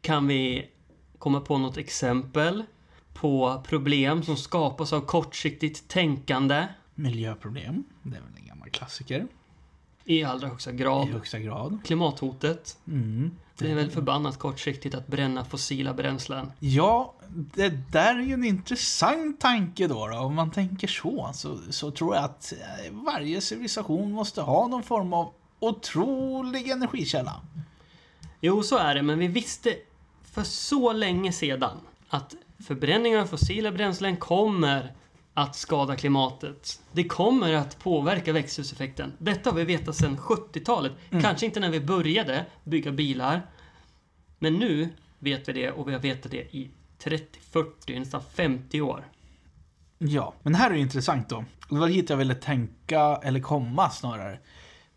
Kan 0.00 0.26
vi 0.26 0.70
komma 1.18 1.40
på 1.40 1.58
något 1.58 1.76
exempel 1.76 2.64
på 3.14 3.62
problem 3.66 4.22
som 4.22 4.36
skapas 4.36 4.92
av 4.92 5.00
kortsiktigt 5.00 5.88
tänkande? 5.88 6.68
Miljöproblem. 6.94 7.84
Det 8.02 8.16
är 8.16 8.20
väl 8.20 8.36
en 8.36 8.46
gammal 8.46 8.70
klassiker. 8.70 9.26
I 10.04 10.24
allra 10.24 10.48
högsta 10.48 10.70
I 10.70 10.76
grad. 10.76 11.08
högsta 11.08 11.38
grad. 11.38 11.78
Klimathotet. 11.84 12.78
Mm. 12.86 13.30
Det 13.58 13.70
är 13.70 13.74
väl 13.74 13.90
förbannat 13.90 14.38
kortsiktigt 14.38 14.94
att 14.94 15.06
bränna 15.06 15.44
fossila 15.44 15.94
bränslen. 15.94 16.52
Ja, 16.58 17.14
det 17.28 17.68
där 17.68 18.18
är 18.18 18.22
ju 18.22 18.32
en 18.32 18.44
intressant 18.44 19.40
tanke 19.40 19.86
då. 19.86 20.06
då. 20.06 20.18
Om 20.18 20.34
man 20.34 20.50
tänker 20.50 20.88
så, 20.88 21.30
så, 21.34 21.58
så 21.70 21.90
tror 21.90 22.14
jag 22.14 22.24
att 22.24 22.52
eh, 22.52 22.92
varje 22.92 23.40
civilisation 23.40 24.12
måste 24.12 24.42
ha 24.42 24.66
någon 24.66 24.82
form 24.82 25.12
av 25.12 25.32
otrolig 25.60 26.68
energikälla. 26.70 27.40
Jo, 28.40 28.62
så 28.62 28.76
är 28.76 28.94
det, 28.94 29.02
men 29.02 29.18
vi 29.18 29.28
visste 29.28 29.74
för 30.24 30.42
så 30.42 30.92
länge 30.92 31.32
sedan 31.32 31.76
att 32.08 32.34
förbränning 32.66 33.18
av 33.18 33.26
fossila 33.26 33.72
bränslen 33.72 34.16
kommer 34.16 34.92
att 35.38 35.56
skada 35.56 35.96
klimatet. 35.96 36.82
Det 36.92 37.04
kommer 37.04 37.54
att 37.54 37.78
påverka 37.78 38.32
växthuseffekten. 38.32 39.12
Detta 39.18 39.50
har 39.50 39.56
vi 39.56 39.64
vetat 39.64 39.96
sedan 39.96 40.18
70-talet. 40.18 40.92
Kanske 41.10 41.46
inte 41.46 41.60
när 41.60 41.70
vi 41.70 41.80
började 41.80 42.46
bygga 42.64 42.92
bilar. 42.92 43.46
Men 44.38 44.54
nu 44.54 44.88
vet 45.18 45.48
vi 45.48 45.52
det 45.52 45.70
och 45.70 45.88
vi 45.88 45.92
har 45.92 46.00
vetat 46.00 46.30
det 46.30 46.56
i 46.56 46.70
30, 46.98 47.40
40, 47.40 47.98
nästan 47.98 48.22
50 48.34 48.80
år. 48.80 49.04
Ja, 49.98 50.34
men 50.42 50.54
här 50.54 50.70
är 50.70 50.74
det 50.74 50.80
intressant 50.80 51.28
då. 51.28 51.44
Det 51.68 51.78
var 51.78 51.88
hit 51.88 52.10
jag 52.10 52.16
ville 52.16 52.34
tänka, 52.34 53.00
eller 53.22 53.40
komma 53.40 53.90
snarare. 53.90 54.38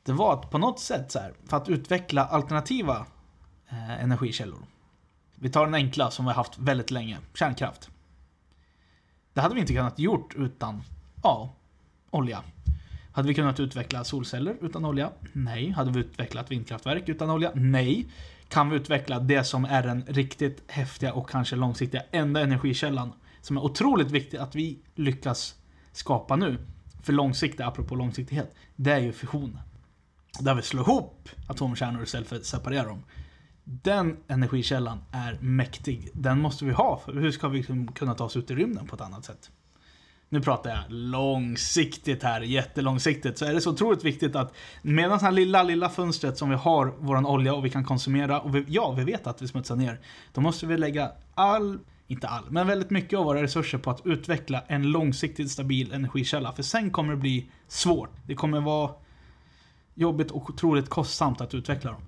Det 0.03 0.11
var 0.11 0.33
att 0.33 0.51
på 0.51 0.57
något 0.57 0.79
sätt 0.79 1.11
så 1.11 1.19
här, 1.19 1.33
för 1.47 1.57
att 1.57 1.69
utveckla 1.69 2.25
alternativa 2.25 3.05
eh, 3.69 4.03
energikällor. 4.03 4.59
Vi 5.35 5.49
tar 5.49 5.65
den 5.65 5.75
enkla 5.75 6.11
som 6.11 6.25
vi 6.25 6.29
har 6.29 6.35
haft 6.35 6.57
väldigt 6.57 6.91
länge, 6.91 7.17
kärnkraft. 7.33 7.90
Det 9.33 9.41
hade 9.41 9.55
vi 9.55 9.61
inte 9.61 9.73
kunnat 9.73 9.99
gjort 9.99 10.35
utan, 10.35 10.83
ja, 11.23 11.55
olja. 12.09 12.43
Hade 13.11 13.27
vi 13.27 13.33
kunnat 13.33 13.59
utveckla 13.59 14.03
solceller 14.03 14.57
utan 14.61 14.85
olja? 14.85 15.11
Nej. 15.33 15.69
Hade 15.69 15.91
vi 15.91 15.99
utvecklat 15.99 16.51
vindkraftverk 16.51 17.09
utan 17.09 17.29
olja? 17.29 17.51
Nej. 17.55 18.05
Kan 18.47 18.69
vi 18.69 18.75
utveckla 18.75 19.19
det 19.19 19.43
som 19.43 19.65
är 19.65 19.83
den 19.83 20.05
riktigt 20.07 20.63
häftiga 20.67 21.13
och 21.13 21.29
kanske 21.29 21.55
långsiktiga 21.55 22.03
enda 22.11 22.41
energikällan 22.41 23.13
som 23.41 23.57
är 23.57 23.63
otroligt 23.63 24.11
viktig 24.11 24.37
att 24.37 24.55
vi 24.55 24.79
lyckas 24.95 25.55
skapa 25.91 26.35
nu. 26.35 26.57
För 27.03 27.13
långsiktigt, 27.13 27.61
apropå 27.61 27.95
långsiktighet, 27.95 28.55
det 28.75 28.91
är 28.91 28.99
ju 28.99 29.11
fusion. 29.13 29.59
Där 30.39 30.55
vi 30.55 30.61
slår 30.61 30.83
ihop 30.83 31.29
atomkärnor 31.47 32.03
istället 32.03 32.27
för 32.27 32.35
att 32.35 32.45
separera 32.45 32.87
dem. 32.87 33.03
Den 33.63 34.17
energikällan 34.27 34.99
är 35.11 35.37
mäktig. 35.41 36.09
Den 36.13 36.41
måste 36.41 36.65
vi 36.65 36.71
ha. 36.71 37.01
För 37.05 37.13
hur 37.13 37.31
ska 37.31 37.47
vi 37.47 37.57
liksom 37.57 37.91
kunna 37.91 38.13
ta 38.13 38.23
oss 38.23 38.37
ut 38.37 38.51
i 38.51 38.55
rymden 38.55 38.87
på 38.87 38.95
ett 38.95 39.01
annat 39.01 39.25
sätt? 39.25 39.51
Nu 40.29 40.41
pratar 40.41 40.69
jag 40.69 40.79
långsiktigt 40.87 42.23
här, 42.23 42.41
jättelångsiktigt. 42.41 43.37
Så 43.37 43.45
är 43.45 43.53
det 43.53 43.61
så 43.61 43.71
otroligt 43.71 44.03
viktigt 44.03 44.35
att 44.35 44.53
medan 44.81 45.17
det 45.17 45.25
här 45.25 45.31
lilla, 45.31 45.63
lilla 45.63 45.89
fönstret 45.89 46.37
som 46.37 46.49
vi 46.49 46.55
har 46.55 46.85
våran 46.85 47.25
olja 47.25 47.53
och 47.53 47.65
vi 47.65 47.69
kan 47.69 47.83
konsumera 47.83 48.39
och 48.39 48.55
vi, 48.55 48.65
ja, 48.67 48.91
vi 48.91 49.03
vet 49.03 49.27
att 49.27 49.41
vi 49.41 49.47
smutsar 49.47 49.75
ner. 49.75 49.99
Då 50.33 50.41
måste 50.41 50.65
vi 50.65 50.77
lägga 50.77 51.11
all, 51.35 51.79
inte 52.07 52.27
all, 52.27 52.43
men 52.49 52.67
väldigt 52.67 52.89
mycket 52.89 53.19
av 53.19 53.25
våra 53.25 53.43
resurser 53.43 53.77
på 53.77 53.89
att 53.89 54.05
utveckla 54.05 54.63
en 54.67 54.83
långsiktigt 54.83 55.51
stabil 55.51 55.93
energikälla. 55.93 56.51
För 56.51 56.63
sen 56.63 56.91
kommer 56.91 57.11
det 57.13 57.19
bli 57.19 57.51
svårt. 57.67 58.09
Det 58.27 58.35
kommer 58.35 58.61
vara 58.61 58.91
jobbigt 59.93 60.31
och 60.31 60.49
otroligt 60.49 60.89
kostsamt 60.89 61.41
att 61.41 61.53
utveckla 61.53 61.91
dem. 61.91 62.01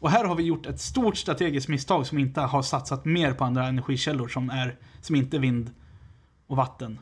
Och 0.00 0.10
här 0.10 0.24
har 0.24 0.34
vi 0.34 0.42
gjort 0.42 0.66
ett 0.66 0.80
stort 0.80 1.16
strategiskt 1.16 1.68
misstag 1.68 2.06
som 2.06 2.18
inte 2.18 2.40
har 2.40 2.62
satsat 2.62 3.04
mer 3.04 3.32
på 3.32 3.44
andra 3.44 3.66
energikällor 3.66 4.28
som 4.28 4.50
är, 4.50 4.76
som 5.00 5.16
inte 5.16 5.36
är 5.36 5.40
vind 5.40 5.70
och 6.46 6.56
vatten 6.56 6.98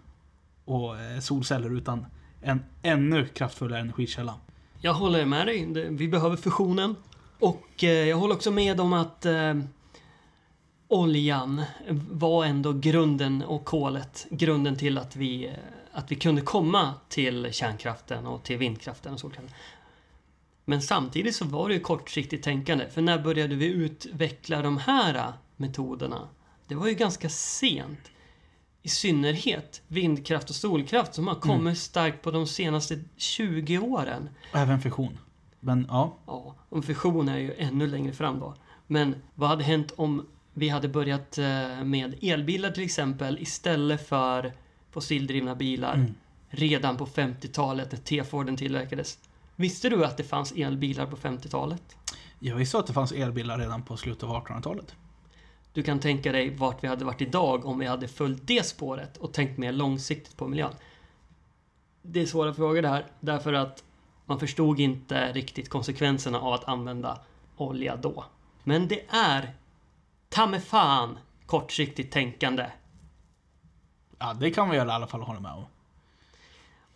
och 0.65 1.01
eh, 1.01 1.21
solceller 1.21 1.77
utan 1.77 2.07
en 2.43 2.65
ännu 2.83 3.27
kraftfullare 3.27 3.81
energikälla. 3.81 4.35
Jag 4.81 4.95
håller 4.95 5.25
med 5.25 5.47
dig. 5.47 5.89
Vi 5.91 6.09
behöver 6.09 6.37
fusionen. 6.37 6.97
Och 7.39 7.85
eh, 7.85 7.91
jag 7.91 8.17
håller 8.17 8.35
också 8.35 8.51
med 8.51 8.81
om 8.81 8.93
att 8.93 9.27
eh, 9.27 9.55
oljan 10.89 11.63
var 12.11 12.45
ändå 12.45 12.73
grunden 12.73 13.43
och 13.43 13.65
kolet 13.65 14.27
grunden 14.31 14.77
till 14.77 14.99
att 14.99 15.17
vi, 15.17 15.47
eh, 15.47 15.53
att 15.93 16.13
vi 16.13 16.17
kunde 16.17 16.41
komma 16.41 16.95
till 17.09 17.49
kärnkraften 17.53 18.27
och 18.27 18.43
till 18.43 18.59
vindkraften 18.59 19.13
och 19.13 19.21
solkraften. 19.21 19.55
Men 20.69 20.83
samtidigt 20.83 21.37
så 21.37 21.45
var 21.45 21.69
det 21.69 21.75
ju 21.75 21.81
kortsiktigt 21.81 22.45
tänkande. 22.45 22.89
För 22.91 23.03
när 23.03 23.19
började 23.19 23.55
vi 23.55 23.67
utveckla 23.67 24.63
de 24.63 24.79
här 24.79 25.15
eh, 25.15 25.33
metoderna? 25.57 26.29
Det 26.67 26.75
var 26.75 26.89
ju 26.89 26.95
ganska 26.95 27.29
sent. 27.29 28.11
I 28.83 28.89
synnerhet 28.89 29.83
vindkraft 29.89 30.51
och 30.51 30.57
solkraft 30.57 31.15
som 31.15 31.27
har 31.29 31.35
kommit 31.35 31.79
starkt 31.79 32.23
på 32.23 32.31
de 32.31 32.47
senaste 32.47 33.01
20 33.17 33.79
åren. 33.79 34.29
Även 34.53 34.81
fusion. 34.81 35.19
Men 35.61 35.87
ja, 35.89 36.17
Ja, 36.27 36.55
och 36.69 36.85
fusion 36.85 37.29
är 37.29 37.39
ju 37.39 37.55
ännu 37.59 37.87
längre 37.87 38.13
fram 38.13 38.41
då. 38.41 38.55
Men 38.87 39.15
vad 39.35 39.49
hade 39.49 39.65
hänt 39.65 39.93
om 39.97 40.27
vi 40.55 40.69
hade 40.69 40.89
börjat 40.89 41.39
eh, 41.39 41.85
med 41.85 42.15
elbilar 42.23 42.71
till 42.71 42.85
exempel 42.85 43.39
istället 43.39 44.09
för 44.09 44.53
fossildrivna 44.91 45.55
bilar 45.55 45.95
Mm. 45.95 46.15
redan 46.49 46.97
på 46.97 47.07
50-talet 47.07 47.93
när 47.93 47.99
T-Forden 47.99 48.57
tillverkades? 48.57 49.19
Visste 49.61 49.89
du 49.89 50.05
att 50.05 50.17
det 50.17 50.25
fanns 50.25 50.53
elbilar 50.53 51.07
på 51.07 51.17
50-talet? 51.17 51.97
jag 52.39 52.57
visste 52.57 52.79
att 52.79 52.87
det 52.87 52.93
fanns 52.93 53.13
elbilar 53.13 53.59
redan 53.59 53.83
på 53.83 53.97
slutet 53.97 54.23
av 54.23 54.47
1800-talet. 54.47 54.95
Du 55.73 55.83
kan 55.83 56.01
tänka 56.01 56.33
dig 56.33 56.57
vart 56.57 56.85
vi 56.85 56.89
hade 56.89 57.05
varit 57.05 57.21
idag 57.21 57.67
om 57.67 57.79
vi 57.79 57.87
hade 57.87 58.09
följt 58.09 58.47
det 58.47 58.67
spåret 58.67 59.17
och 59.17 59.33
tänkt 59.33 59.59
mer 59.59 59.73
långsiktigt 59.73 60.37
på 60.37 60.49
miljön. 60.49 60.75
Det 62.03 62.21
är 62.21 62.27
svåra 62.27 62.55
frågor 62.55 62.83
det 62.83 62.89
här, 62.89 63.07
därför 63.21 63.53
att 63.53 63.85
man 64.27 64.41
förstod 64.41 64.81
inte 64.81 65.33
riktigt 65.33 65.69
konsekvenserna 65.69 66.41
av 66.41 66.53
att 66.53 66.69
använda 66.69 67.21
olja 67.57 67.97
då. 67.97 68.25
Men 68.65 68.89
det 68.89 69.07
är 69.09 69.55
ta 70.29 70.47
mig 70.47 70.61
fan 70.61 71.19
kortsiktigt 71.47 72.13
tänkande. 72.13 72.67
Ja, 74.19 74.35
det 74.35 74.51
kan 74.51 74.71
vi 74.71 74.77
i 74.77 74.81
alla 74.81 75.07
fall 75.07 75.23
hålla 75.23 75.41
med 75.41 75.53
om. 75.53 75.65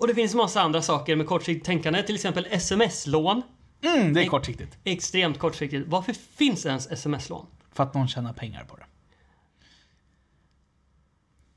Och 0.03 0.09
det 0.09 0.15
finns 0.15 0.35
massa 0.35 0.63
andra 0.63 0.83
saker 0.83 1.17
med 1.17 1.27
kortsiktigt 1.27 1.67
tänkande, 1.67 2.03
till 2.03 2.15
exempel 2.15 2.47
sms-lån. 2.51 3.43
Mm, 3.83 4.15
det 4.15 4.23
är 4.23 4.27
kortsiktigt. 4.27 4.79
Extremt 4.85 5.39
kortsiktigt. 5.39 5.89
Varför 5.89 6.13
finns 6.13 6.67
ens 6.67 6.91
sms-lån? 6.91 7.47
För 7.73 7.83
att 7.83 7.95
någon 7.95 8.09
tjänar 8.09 8.33
pengar 8.33 8.65
på 8.65 8.77
det. 8.77 8.85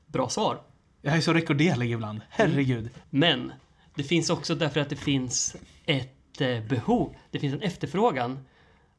Bra 0.06 0.28
svar. 0.28 0.62
Jag 1.02 1.16
är 1.16 1.20
så 1.20 1.32
rekorderlig 1.32 1.92
ibland. 1.92 2.20
Herregud. 2.28 2.90
Men 3.10 3.52
det 3.94 4.02
finns 4.02 4.30
också 4.30 4.54
därför 4.54 4.80
att 4.80 4.88
det 4.90 4.96
finns 4.96 5.56
ett 5.86 6.40
eh, 6.40 6.60
behov. 6.60 7.14
Det 7.30 7.38
finns 7.38 7.54
en 7.54 7.62
efterfrågan 7.62 8.46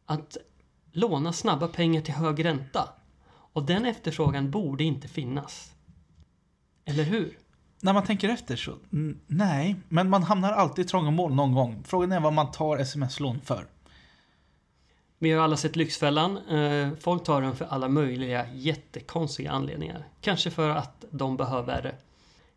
att 0.06 0.38
låna 0.92 1.34
snabba 1.34 1.68
pengar 1.68 2.02
till 2.02 2.14
hög 2.14 2.46
ränta. 2.46 2.90
Och 3.30 3.64
den 3.66 3.86
efterfrågan 3.86 4.52
borde 4.52 4.84
inte 4.84 5.08
finnas. 5.08 5.74
Eller 6.86 7.04
hur? 7.04 7.38
När 7.80 7.94
man 7.94 8.04
tänker 8.04 8.30
efter 8.30 8.56
så, 8.56 8.78
nej. 9.28 9.76
Men 9.90 10.10
man 10.10 10.24
hamnar 10.24 10.52
alltid 10.52 10.86
i 10.86 10.88
trångmål 10.88 11.34
någon 11.34 11.54
gång. 11.54 11.84
Frågan 11.88 12.12
är 12.12 12.20
vad 12.20 12.34
man 12.34 12.52
tar 12.52 12.78
sms-lån 12.78 13.42
för. 13.42 13.68
Vi 15.20 15.32
har 15.32 15.44
alla 15.44 15.58
sett 15.58 15.76
Lyxfällan. 15.76 16.38
Eh, 16.38 16.90
Folk 17.00 17.24
tar 17.24 17.42
den 17.42 17.56
för 17.56 17.66
alla 17.66 17.88
möjliga 17.88 18.46
jättekonstiga 18.54 19.52
anledningar. 19.52 20.08
Kanske 20.22 20.52
för 20.52 20.70
att 20.70 21.06
de 21.12 21.38
behöver 21.38 21.96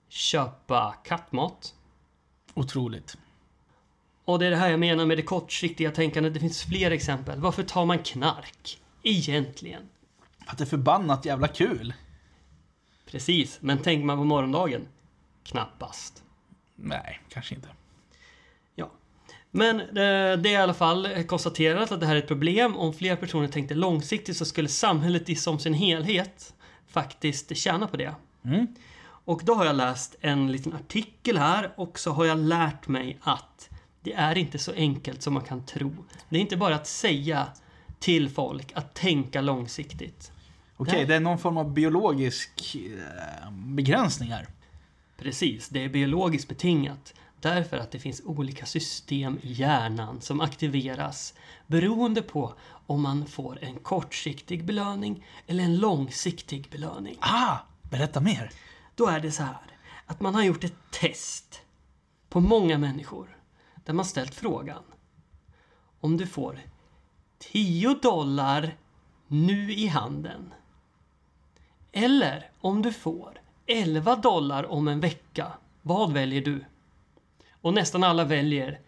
köpa 0.09 0.95
kattmat. 1.05 1.75
Otroligt. 2.55 3.17
Och 4.25 4.39
det 4.39 4.47
är 4.47 4.51
det 4.51 4.57
här 4.57 4.71
jag 4.71 4.81
menar 4.81 5.07
med 5.07 5.19
det 5.19 5.23
kortsiktiga 5.23 5.91
tänkandet. 5.91 6.35
Det 6.35 6.41
finns 6.41 6.63
fler 6.63 6.91
exempel. 6.91 7.41
Varför 7.41 7.63
tar 7.63 7.85
man 7.85 7.99
knark? 7.99 8.81
Egentligen. 9.03 9.83
Att 10.47 10.59
det 10.59 10.65
är 10.65 10.67
förbannat 10.67 11.25
jävla 11.25 11.49
kul. 11.49 11.95
Precis, 13.07 13.59
men 13.61 13.79
tänker 13.79 14.05
man 14.07 14.19
på 14.19 14.25
morgondagen? 14.25 14.89
Knappast. 15.51 16.23
Nej, 16.77 17.21
kanske 17.29 17.55
inte. 17.55 17.69
Ja. 18.75 18.91
Men 19.51 19.81
eh, 19.81 19.87
det 20.39 20.49
är 20.49 20.49
i 20.49 20.57
alla 20.57 20.75
fall 20.75 21.25
konstaterat 21.27 21.93
att 21.93 22.01
det 22.01 22.07
här 22.07 22.15
är 22.15 22.19
ett 22.19 22.29
problem. 22.29 22.77
Om 22.77 22.93
fler 22.93 23.17
personer 23.17 23.49
tänkte 23.49 23.75
långsiktigt 23.75 24.37
så 24.37 24.45
skulle 24.45 24.69
samhället 24.69 25.29
i 25.29 25.37
som 25.37 25.59
sin 25.59 25.75
helhet 25.75 26.55
faktiskt 26.89 27.57
tjäna 27.57 27.87
på 27.87 27.97
det. 27.97 28.15
Mm. 28.45 28.67
Och 29.25 29.41
då 29.45 29.55
har 29.55 29.65
jag 29.65 29.77
läst 29.77 30.17
en 30.21 30.53
liten 30.53 30.73
artikel 30.73 31.39
här 31.39 31.73
och 31.77 31.99
så 31.99 32.11
har 32.11 32.25
jag 32.25 32.39
lärt 32.39 32.89
mig 32.89 33.19
att 33.21 33.71
det 34.01 34.13
är 34.13 34.39
inte 34.39 34.59
så 34.59 34.73
enkelt 34.73 35.23
som 35.23 35.35
man 35.35 35.43
kan 35.43 35.67
tro. 35.67 35.95
Det 36.29 36.37
är 36.37 36.41
inte 36.41 36.57
bara 36.57 36.75
att 36.75 36.87
säga 36.87 37.47
till 37.99 38.31
folk 38.31 38.73
att 38.75 38.95
tänka 38.95 39.41
långsiktigt. 39.41 40.33
Okej, 40.77 41.07
det 41.07 41.15
är 41.15 41.21
någon 41.21 41.39
form 41.39 41.57
av 41.57 41.73
biologisk 41.75 42.77
eh, 42.77 43.51
begränsning 43.51 44.33
här. 44.33 44.49
Precis, 45.21 45.69
det 45.69 45.85
är 45.85 45.89
biologiskt 45.89 46.49
betingat. 46.49 47.15
Därför 47.41 47.77
att 47.77 47.91
det 47.91 47.99
finns 47.99 48.23
olika 48.25 48.67
system 48.67 49.39
i 49.43 49.53
hjärnan 49.53 50.21
som 50.21 50.41
aktiveras 50.41 51.35
beroende 51.67 52.23
på 52.23 52.55
om 52.87 53.03
man 53.03 53.27
får 53.27 53.65
en 53.65 53.79
kortsiktig 53.79 54.65
belöning 54.65 55.27
eller 55.47 55.65
en 55.65 55.77
långsiktig 55.77 56.69
belöning. 56.71 57.17
Ah, 57.21 57.59
berätta 57.91 58.21
mer. 58.21 58.51
Då 58.95 59.07
är 59.07 59.21
det 59.21 59.33
så 59.33 59.43
här 59.43 59.77
att 60.07 60.21
man 60.21 60.35
har 60.35 60.43
gjort 60.43 60.65
ett 60.65 60.91
test 60.91 61.63
på 62.29 62.41
många 62.41 62.79
människor 62.79 63.37
där 63.85 63.93
man 63.93 64.05
ställt 64.05 64.35
frågan 64.35 64.83
om 66.01 66.17
du 66.17 66.27
får 66.27 66.61
10 67.39 67.95
dollar 67.95 68.77
nu 69.27 69.73
i 69.73 69.87
handen. 69.87 70.55
Eller 71.93 72.51
om 72.61 72.83
du 72.83 72.93
får 72.93 73.41
11 73.71 74.17
dollar 74.17 74.71
om 74.71 74.89
en 74.89 75.01
vecka. 75.01 75.53
Vad 75.83 76.13
väljer 76.13 76.43
du? 76.43 76.65
Och 77.61 77.75
nästan 77.75 78.05
alla 78.05 78.25
väljer 78.25 78.81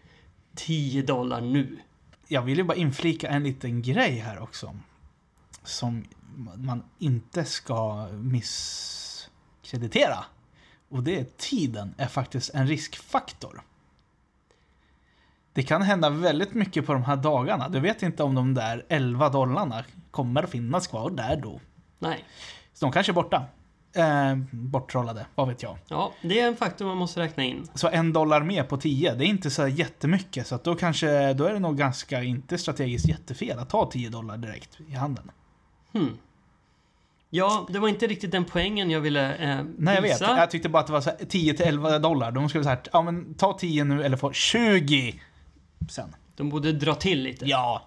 10 0.55 1.01
dollar 1.01 1.41
nu. 1.41 1.79
Jag 2.27 2.41
vill 2.41 2.57
ju 2.57 2.63
bara 2.63 2.77
inflika 2.77 3.29
en 3.29 3.43
liten 3.43 3.81
grej 3.81 4.17
här 4.17 4.39
också. 4.39 4.75
Som 5.63 6.05
man 6.55 6.83
inte 6.99 7.45
ska 7.45 8.07
misskreditera. 8.07 10.25
Och 10.89 11.03
det 11.03 11.19
är 11.19 11.25
tiden 11.37 11.95
är 11.97 12.07
faktiskt 12.07 12.53
en 12.53 12.67
riskfaktor. 12.67 13.61
Det 15.53 15.63
kan 15.63 15.81
hända 15.81 16.09
väldigt 16.09 16.53
mycket 16.53 16.85
på 16.85 16.93
de 16.93 17.03
här 17.03 17.15
dagarna. 17.15 17.69
Du 17.69 17.79
vet 17.79 18.03
inte 18.03 18.23
om 18.23 18.35
de 18.35 18.53
där 18.53 18.85
11 18.89 19.29
dollarna 19.29 19.83
kommer 20.11 20.45
finnas 20.45 20.87
kvar 20.87 21.09
där 21.09 21.35
då. 21.35 21.59
Nej. 21.99 22.25
Så 22.73 22.85
de 22.85 22.91
kanske 22.91 23.11
är 23.11 23.13
borta. 23.13 23.45
Eh, 23.95 24.35
borttrollade, 24.51 25.25
vad 25.35 25.47
vet 25.47 25.63
jag. 25.63 25.77
Ja, 25.87 26.13
det 26.21 26.39
är 26.39 26.47
en 26.47 26.55
faktor 26.55 26.85
man 26.85 26.97
måste 26.97 27.19
räkna 27.19 27.43
in. 27.43 27.67
Så 27.73 27.87
en 27.87 28.13
dollar 28.13 28.41
mer 28.43 28.63
på 28.63 28.77
10, 28.77 29.13
det 29.13 29.25
är 29.25 29.27
inte 29.27 29.49
så 29.49 29.67
jättemycket. 29.67 30.47
Så 30.47 30.55
att 30.55 30.63
då 30.63 30.75
kanske, 30.75 31.33
då 31.33 31.45
är 31.45 31.53
det 31.53 31.59
nog 31.59 31.77
ganska, 31.77 32.23
inte 32.23 32.57
strategiskt 32.57 33.07
jättefel 33.07 33.59
att 33.59 33.69
ta 33.69 33.91
10 33.91 34.09
dollar 34.09 34.37
direkt 34.37 34.77
i 34.87 34.93
handen. 34.93 35.31
Hmm. 35.93 36.17
Ja, 37.29 37.67
det 37.69 37.79
var 37.79 37.87
inte 37.87 38.07
riktigt 38.07 38.31
den 38.31 38.45
poängen 38.45 38.89
jag 38.91 39.01
ville 39.01 39.35
eh, 39.35 39.63
Nej, 39.77 39.95
jag 39.95 40.01
vet. 40.01 40.11
visa. 40.11 40.37
Jag 40.37 40.51
tyckte 40.51 40.69
bara 40.69 40.79
att 40.79 40.87
det 40.87 40.93
var 40.93 41.01
så 41.01 41.09
här 41.09 41.17
10 41.29 41.53
till 41.53 41.65
11 41.65 41.99
dollar. 41.99 42.31
De 42.31 42.49
skulle 42.49 42.63
säga 42.63 42.77
ja 42.93 43.01
men 43.01 43.33
ta 43.33 43.53
10 43.53 43.83
nu 43.83 44.03
eller 44.03 44.17
få 44.17 44.31
20 44.31 45.21
sen. 45.89 46.15
De 46.35 46.49
borde 46.49 46.71
dra 46.71 46.95
till 46.95 47.23
lite. 47.23 47.45
Ja. 47.45 47.81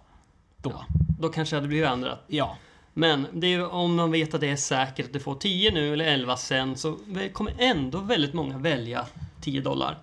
Då. 0.56 0.70
Ja. 0.70 0.86
Då 1.20 1.28
kanske 1.28 1.56
det 1.56 1.58
hade 1.58 1.68
blivit 1.68 1.88
ändrat. 1.88 2.24
Ja. 2.26 2.56
Men 2.98 3.44
är, 3.44 3.70
om 3.72 3.94
man 3.94 4.10
vet 4.10 4.34
att 4.34 4.40
det 4.40 4.48
är 4.48 4.56
säkert 4.56 5.06
att 5.06 5.12
du 5.12 5.20
får 5.20 5.34
10 5.34 5.70
nu 5.70 5.92
eller 5.92 6.04
11 6.04 6.36
sen 6.36 6.76
så 6.76 6.98
kommer 7.32 7.54
ändå 7.58 7.98
väldigt 7.98 8.34
många 8.34 8.58
välja 8.58 9.06
10 9.40 9.60
dollar. 9.60 9.98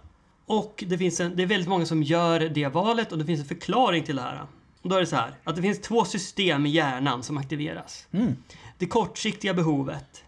Och 0.45 0.83
det, 0.87 0.97
finns 0.97 1.19
en, 1.19 1.35
det 1.35 1.43
är 1.43 1.47
väldigt 1.47 1.69
många 1.69 1.85
som 1.85 2.03
gör 2.03 2.39
det 2.39 2.67
valet 2.67 3.11
och 3.11 3.17
det 3.17 3.25
finns 3.25 3.39
en 3.39 3.45
förklaring 3.45 4.03
till 4.03 4.15
det 4.15 4.21
här. 4.21 4.45
Och 4.81 4.89
då 4.89 4.95
är 4.95 4.99
det 4.99 5.05
så 5.05 5.15
här 5.15 5.35
att 5.43 5.55
det 5.55 5.61
finns 5.61 5.81
två 5.81 6.05
system 6.05 6.65
i 6.65 6.69
hjärnan 6.69 7.23
som 7.23 7.37
aktiveras. 7.37 8.07
Mm. 8.11 8.35
Det 8.77 8.85
kortsiktiga 8.85 9.53
behovet. 9.53 10.23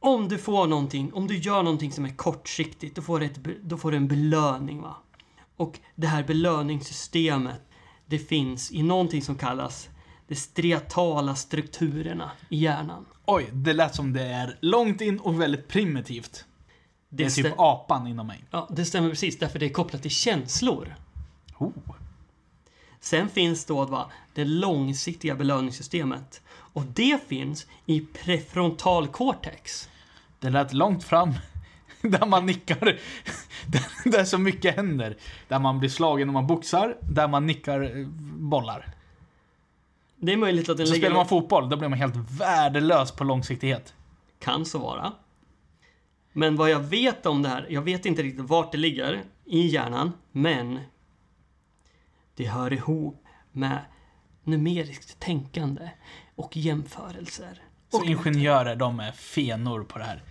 Om 0.00 0.28
du 0.28 0.38
får 0.38 0.66
någonting, 0.66 1.12
om 1.12 1.26
du 1.26 1.38
gör 1.38 1.62
någonting 1.62 1.92
som 1.92 2.04
är 2.04 2.16
kortsiktigt, 2.16 2.96
då 2.96 3.02
får 3.02 3.20
du, 3.20 3.26
ett, 3.26 3.38
då 3.62 3.76
får 3.76 3.90
du 3.90 3.96
en 3.96 4.08
belöning. 4.08 4.82
va? 4.82 4.96
Och 5.56 5.78
det 5.94 6.06
här 6.06 6.22
belöningssystemet, 6.22 7.60
det 8.06 8.18
finns 8.18 8.72
i 8.72 8.82
någonting 8.82 9.22
som 9.22 9.38
kallas 9.38 9.88
de 10.32 10.36
striatala 10.36 11.34
strukturerna 11.34 12.30
i 12.48 12.56
hjärnan. 12.56 13.06
Oj, 13.24 13.50
det 13.52 13.72
lät 13.72 13.94
som 13.94 14.12
det 14.12 14.22
är 14.22 14.58
långt 14.60 15.00
in 15.00 15.18
och 15.18 15.40
väldigt 15.40 15.68
primitivt. 15.68 16.44
Det 17.08 17.24
är 17.24 17.28
stä- 17.28 17.42
typ 17.42 17.54
apan 17.58 18.06
inom 18.06 18.26
mig. 18.26 18.44
ja, 18.50 18.68
det 18.70 18.84
stämmer 18.84 19.10
precis, 19.10 19.38
därför 19.38 19.58
det 19.58 19.66
är 19.66 19.70
kopplat 19.70 20.02
till 20.02 20.10
känslor. 20.10 20.94
Oh. 21.58 21.70
Sen 23.00 23.28
finns 23.28 23.64
då 23.64 23.84
va, 23.84 24.10
det 24.34 24.44
långsiktiga 24.44 25.34
belöningssystemet. 25.34 26.42
Och 26.48 26.82
det 26.82 27.28
finns 27.28 27.66
i 27.86 28.00
prefrontal 28.00 29.08
cortex. 29.08 29.88
Det 30.40 30.50
lät 30.50 30.72
långt 30.72 31.04
fram. 31.04 31.34
Där 32.02 32.26
man 32.26 32.46
nickar. 32.46 32.98
Där, 33.66 33.86
där 34.10 34.24
så 34.24 34.38
mycket 34.38 34.76
händer. 34.76 35.16
Där 35.48 35.58
man 35.58 35.78
blir 35.78 35.90
slagen 35.90 36.28
när 36.28 36.32
man 36.32 36.46
boxar. 36.46 36.96
Där 37.00 37.28
man 37.28 37.46
nickar 37.46 37.98
eh, 37.98 38.06
bollar. 38.36 38.94
Det 40.24 40.32
är 40.32 40.36
möjligt 40.36 40.68
att 40.68 40.76
den 40.76 40.86
Så 40.86 40.92
ligger... 40.92 41.06
spelar 41.06 41.16
man 41.16 41.28
fotboll, 41.28 41.68
då 41.68 41.76
blir 41.76 41.88
man 41.88 41.98
helt 41.98 42.16
värdelös 42.16 43.12
på 43.12 43.24
långsiktighet. 43.24 43.94
Kan 44.38 44.64
så 44.64 44.78
vara. 44.78 45.12
Men 46.32 46.56
vad 46.56 46.70
jag 46.70 46.80
vet 46.80 47.26
om 47.26 47.42
det 47.42 47.48
här, 47.48 47.66
jag 47.70 47.82
vet 47.82 48.06
inte 48.06 48.22
riktigt 48.22 48.44
vart 48.44 48.72
det 48.72 48.78
ligger 48.78 49.22
i 49.44 49.66
hjärnan, 49.66 50.12
men 50.32 50.80
det 52.34 52.46
hör 52.46 52.72
ihop 52.72 53.24
med 53.52 53.78
numeriskt 54.44 55.20
tänkande 55.20 55.90
och 56.34 56.56
jämförelser. 56.56 57.62
Så 57.90 57.98
Och 57.98 58.04
ingenjörer, 58.04 58.76
de 58.76 59.00
är 59.00 59.12
fenor 59.12 59.84
på 59.84 59.98
det 59.98 60.04
här. 60.04 60.22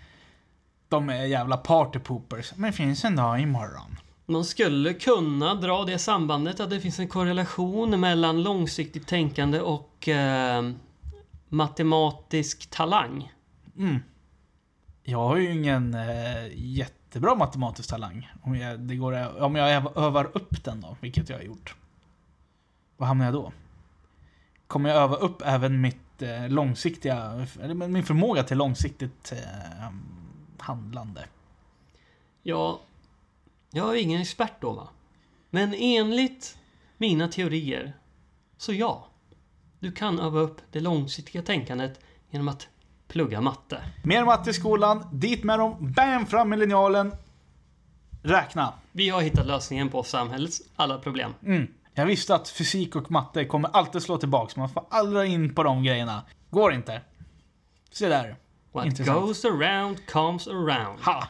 De 0.90 1.10
är 1.10 1.26
jävla 1.26 1.58
partypoopers. 1.58 2.54
Men 2.56 2.74
finns 2.74 3.06
en 3.06 3.16
dag 3.16 3.42
imorgon. 3.42 3.98
Man 4.32 4.46
skulle 4.46 4.94
kunna 4.94 5.56
dra 5.56 5.86
det 5.86 5.98
sambandet 5.98 6.60
att 6.60 6.70
det 6.70 6.80
finns 6.80 7.00
en 7.00 7.08
korrelation 7.08 8.00
mellan 8.00 8.44
långsiktigt 8.44 9.08
tänkande 9.08 9.60
och 9.60 10.08
eh, 10.08 10.72
matematisk 11.50 12.70
talang. 12.70 13.34
Mm. 13.78 14.00
Jag 15.04 15.18
har 15.18 15.38
ju 15.38 15.52
ingen 15.52 15.94
eh, 15.94 16.48
jättebra 16.54 17.36
matematisk 17.36 17.90
talang. 17.90 18.32
Om 18.44 18.56
jag, 18.56 18.80
det 18.80 18.96
går, 18.96 19.42
om 19.42 19.56
jag 19.56 19.70
öv- 19.70 19.98
övar 20.00 20.30
upp 20.34 20.64
den 20.64 20.82
då, 20.82 20.98
vilket 21.02 21.30
jag 21.30 21.38
har 21.38 21.44
gjort. 21.44 21.76
Vad 22.98 23.08
hamnar 23.08 23.26
jag 23.26 23.34
då? 23.34 23.52
Kommer 24.68 24.90
jag 24.90 24.98
öva 24.98 25.16
upp 25.16 25.42
även 25.46 25.82
mitt 25.82 26.22
eh, 26.22 26.50
långsiktiga, 26.50 27.48
min 27.74 28.04
förmåga 28.04 28.44
till 28.44 28.58
långsiktigt 28.58 29.32
eh, 29.32 29.90
handlande? 30.60 31.26
Ja, 32.44 32.80
jag 33.72 33.90
är 33.90 34.02
ingen 34.02 34.22
expert 34.22 34.62
då 34.62 34.72
va. 34.72 34.88
Men 35.50 35.74
enligt 35.78 36.58
mina 36.98 37.28
teorier, 37.28 37.94
så 38.58 38.74
ja. 38.74 39.08
Du 39.80 39.92
kan 39.92 40.20
öva 40.20 40.40
upp 40.40 40.62
det 40.72 40.80
långsiktiga 40.80 41.42
tänkandet 41.42 42.00
genom 42.30 42.48
att 42.48 42.68
plugga 43.08 43.42
matte. 43.42 43.82
Mer 44.04 44.26
matte 44.26 44.50
i 44.50 44.54
skolan, 44.54 45.06
dit 45.12 45.44
med 45.44 45.60
dem, 45.60 45.94
bam, 45.96 46.26
fram 46.26 46.50
med 46.50 46.60
linjalen. 46.60 47.16
Räkna. 48.24 48.74
Vi 48.92 49.10
har 49.10 49.22
hittat 49.22 49.48
lösningen 49.48 49.90
på 49.90 50.04
samhällets 50.04 50.62
alla 50.76 50.98
problem. 50.98 51.34
Mm. 51.46 51.68
Jag 51.94 52.06
visste 52.06 52.36
att 52.36 52.50
fysik 52.50 52.96
och 52.96 53.12
matte 53.12 53.46
kommer 53.46 53.70
alltid 53.74 54.02
slå 54.02 54.18
tillbaks. 54.18 54.56
Man 54.56 54.70
får 54.70 54.86
aldrig 54.90 55.32
in 55.32 55.56
på 55.56 55.64
de 55.64 55.84
grejerna. 55.84 56.24
Går 56.50 56.74
inte. 56.74 57.02
Se 57.92 58.08
där. 58.08 58.36
What 58.72 58.86
Intressant. 58.86 59.22
goes 59.22 59.46
around 59.46 60.06
comes 60.08 60.48
around. 60.48 61.00
Ha! 61.02 61.28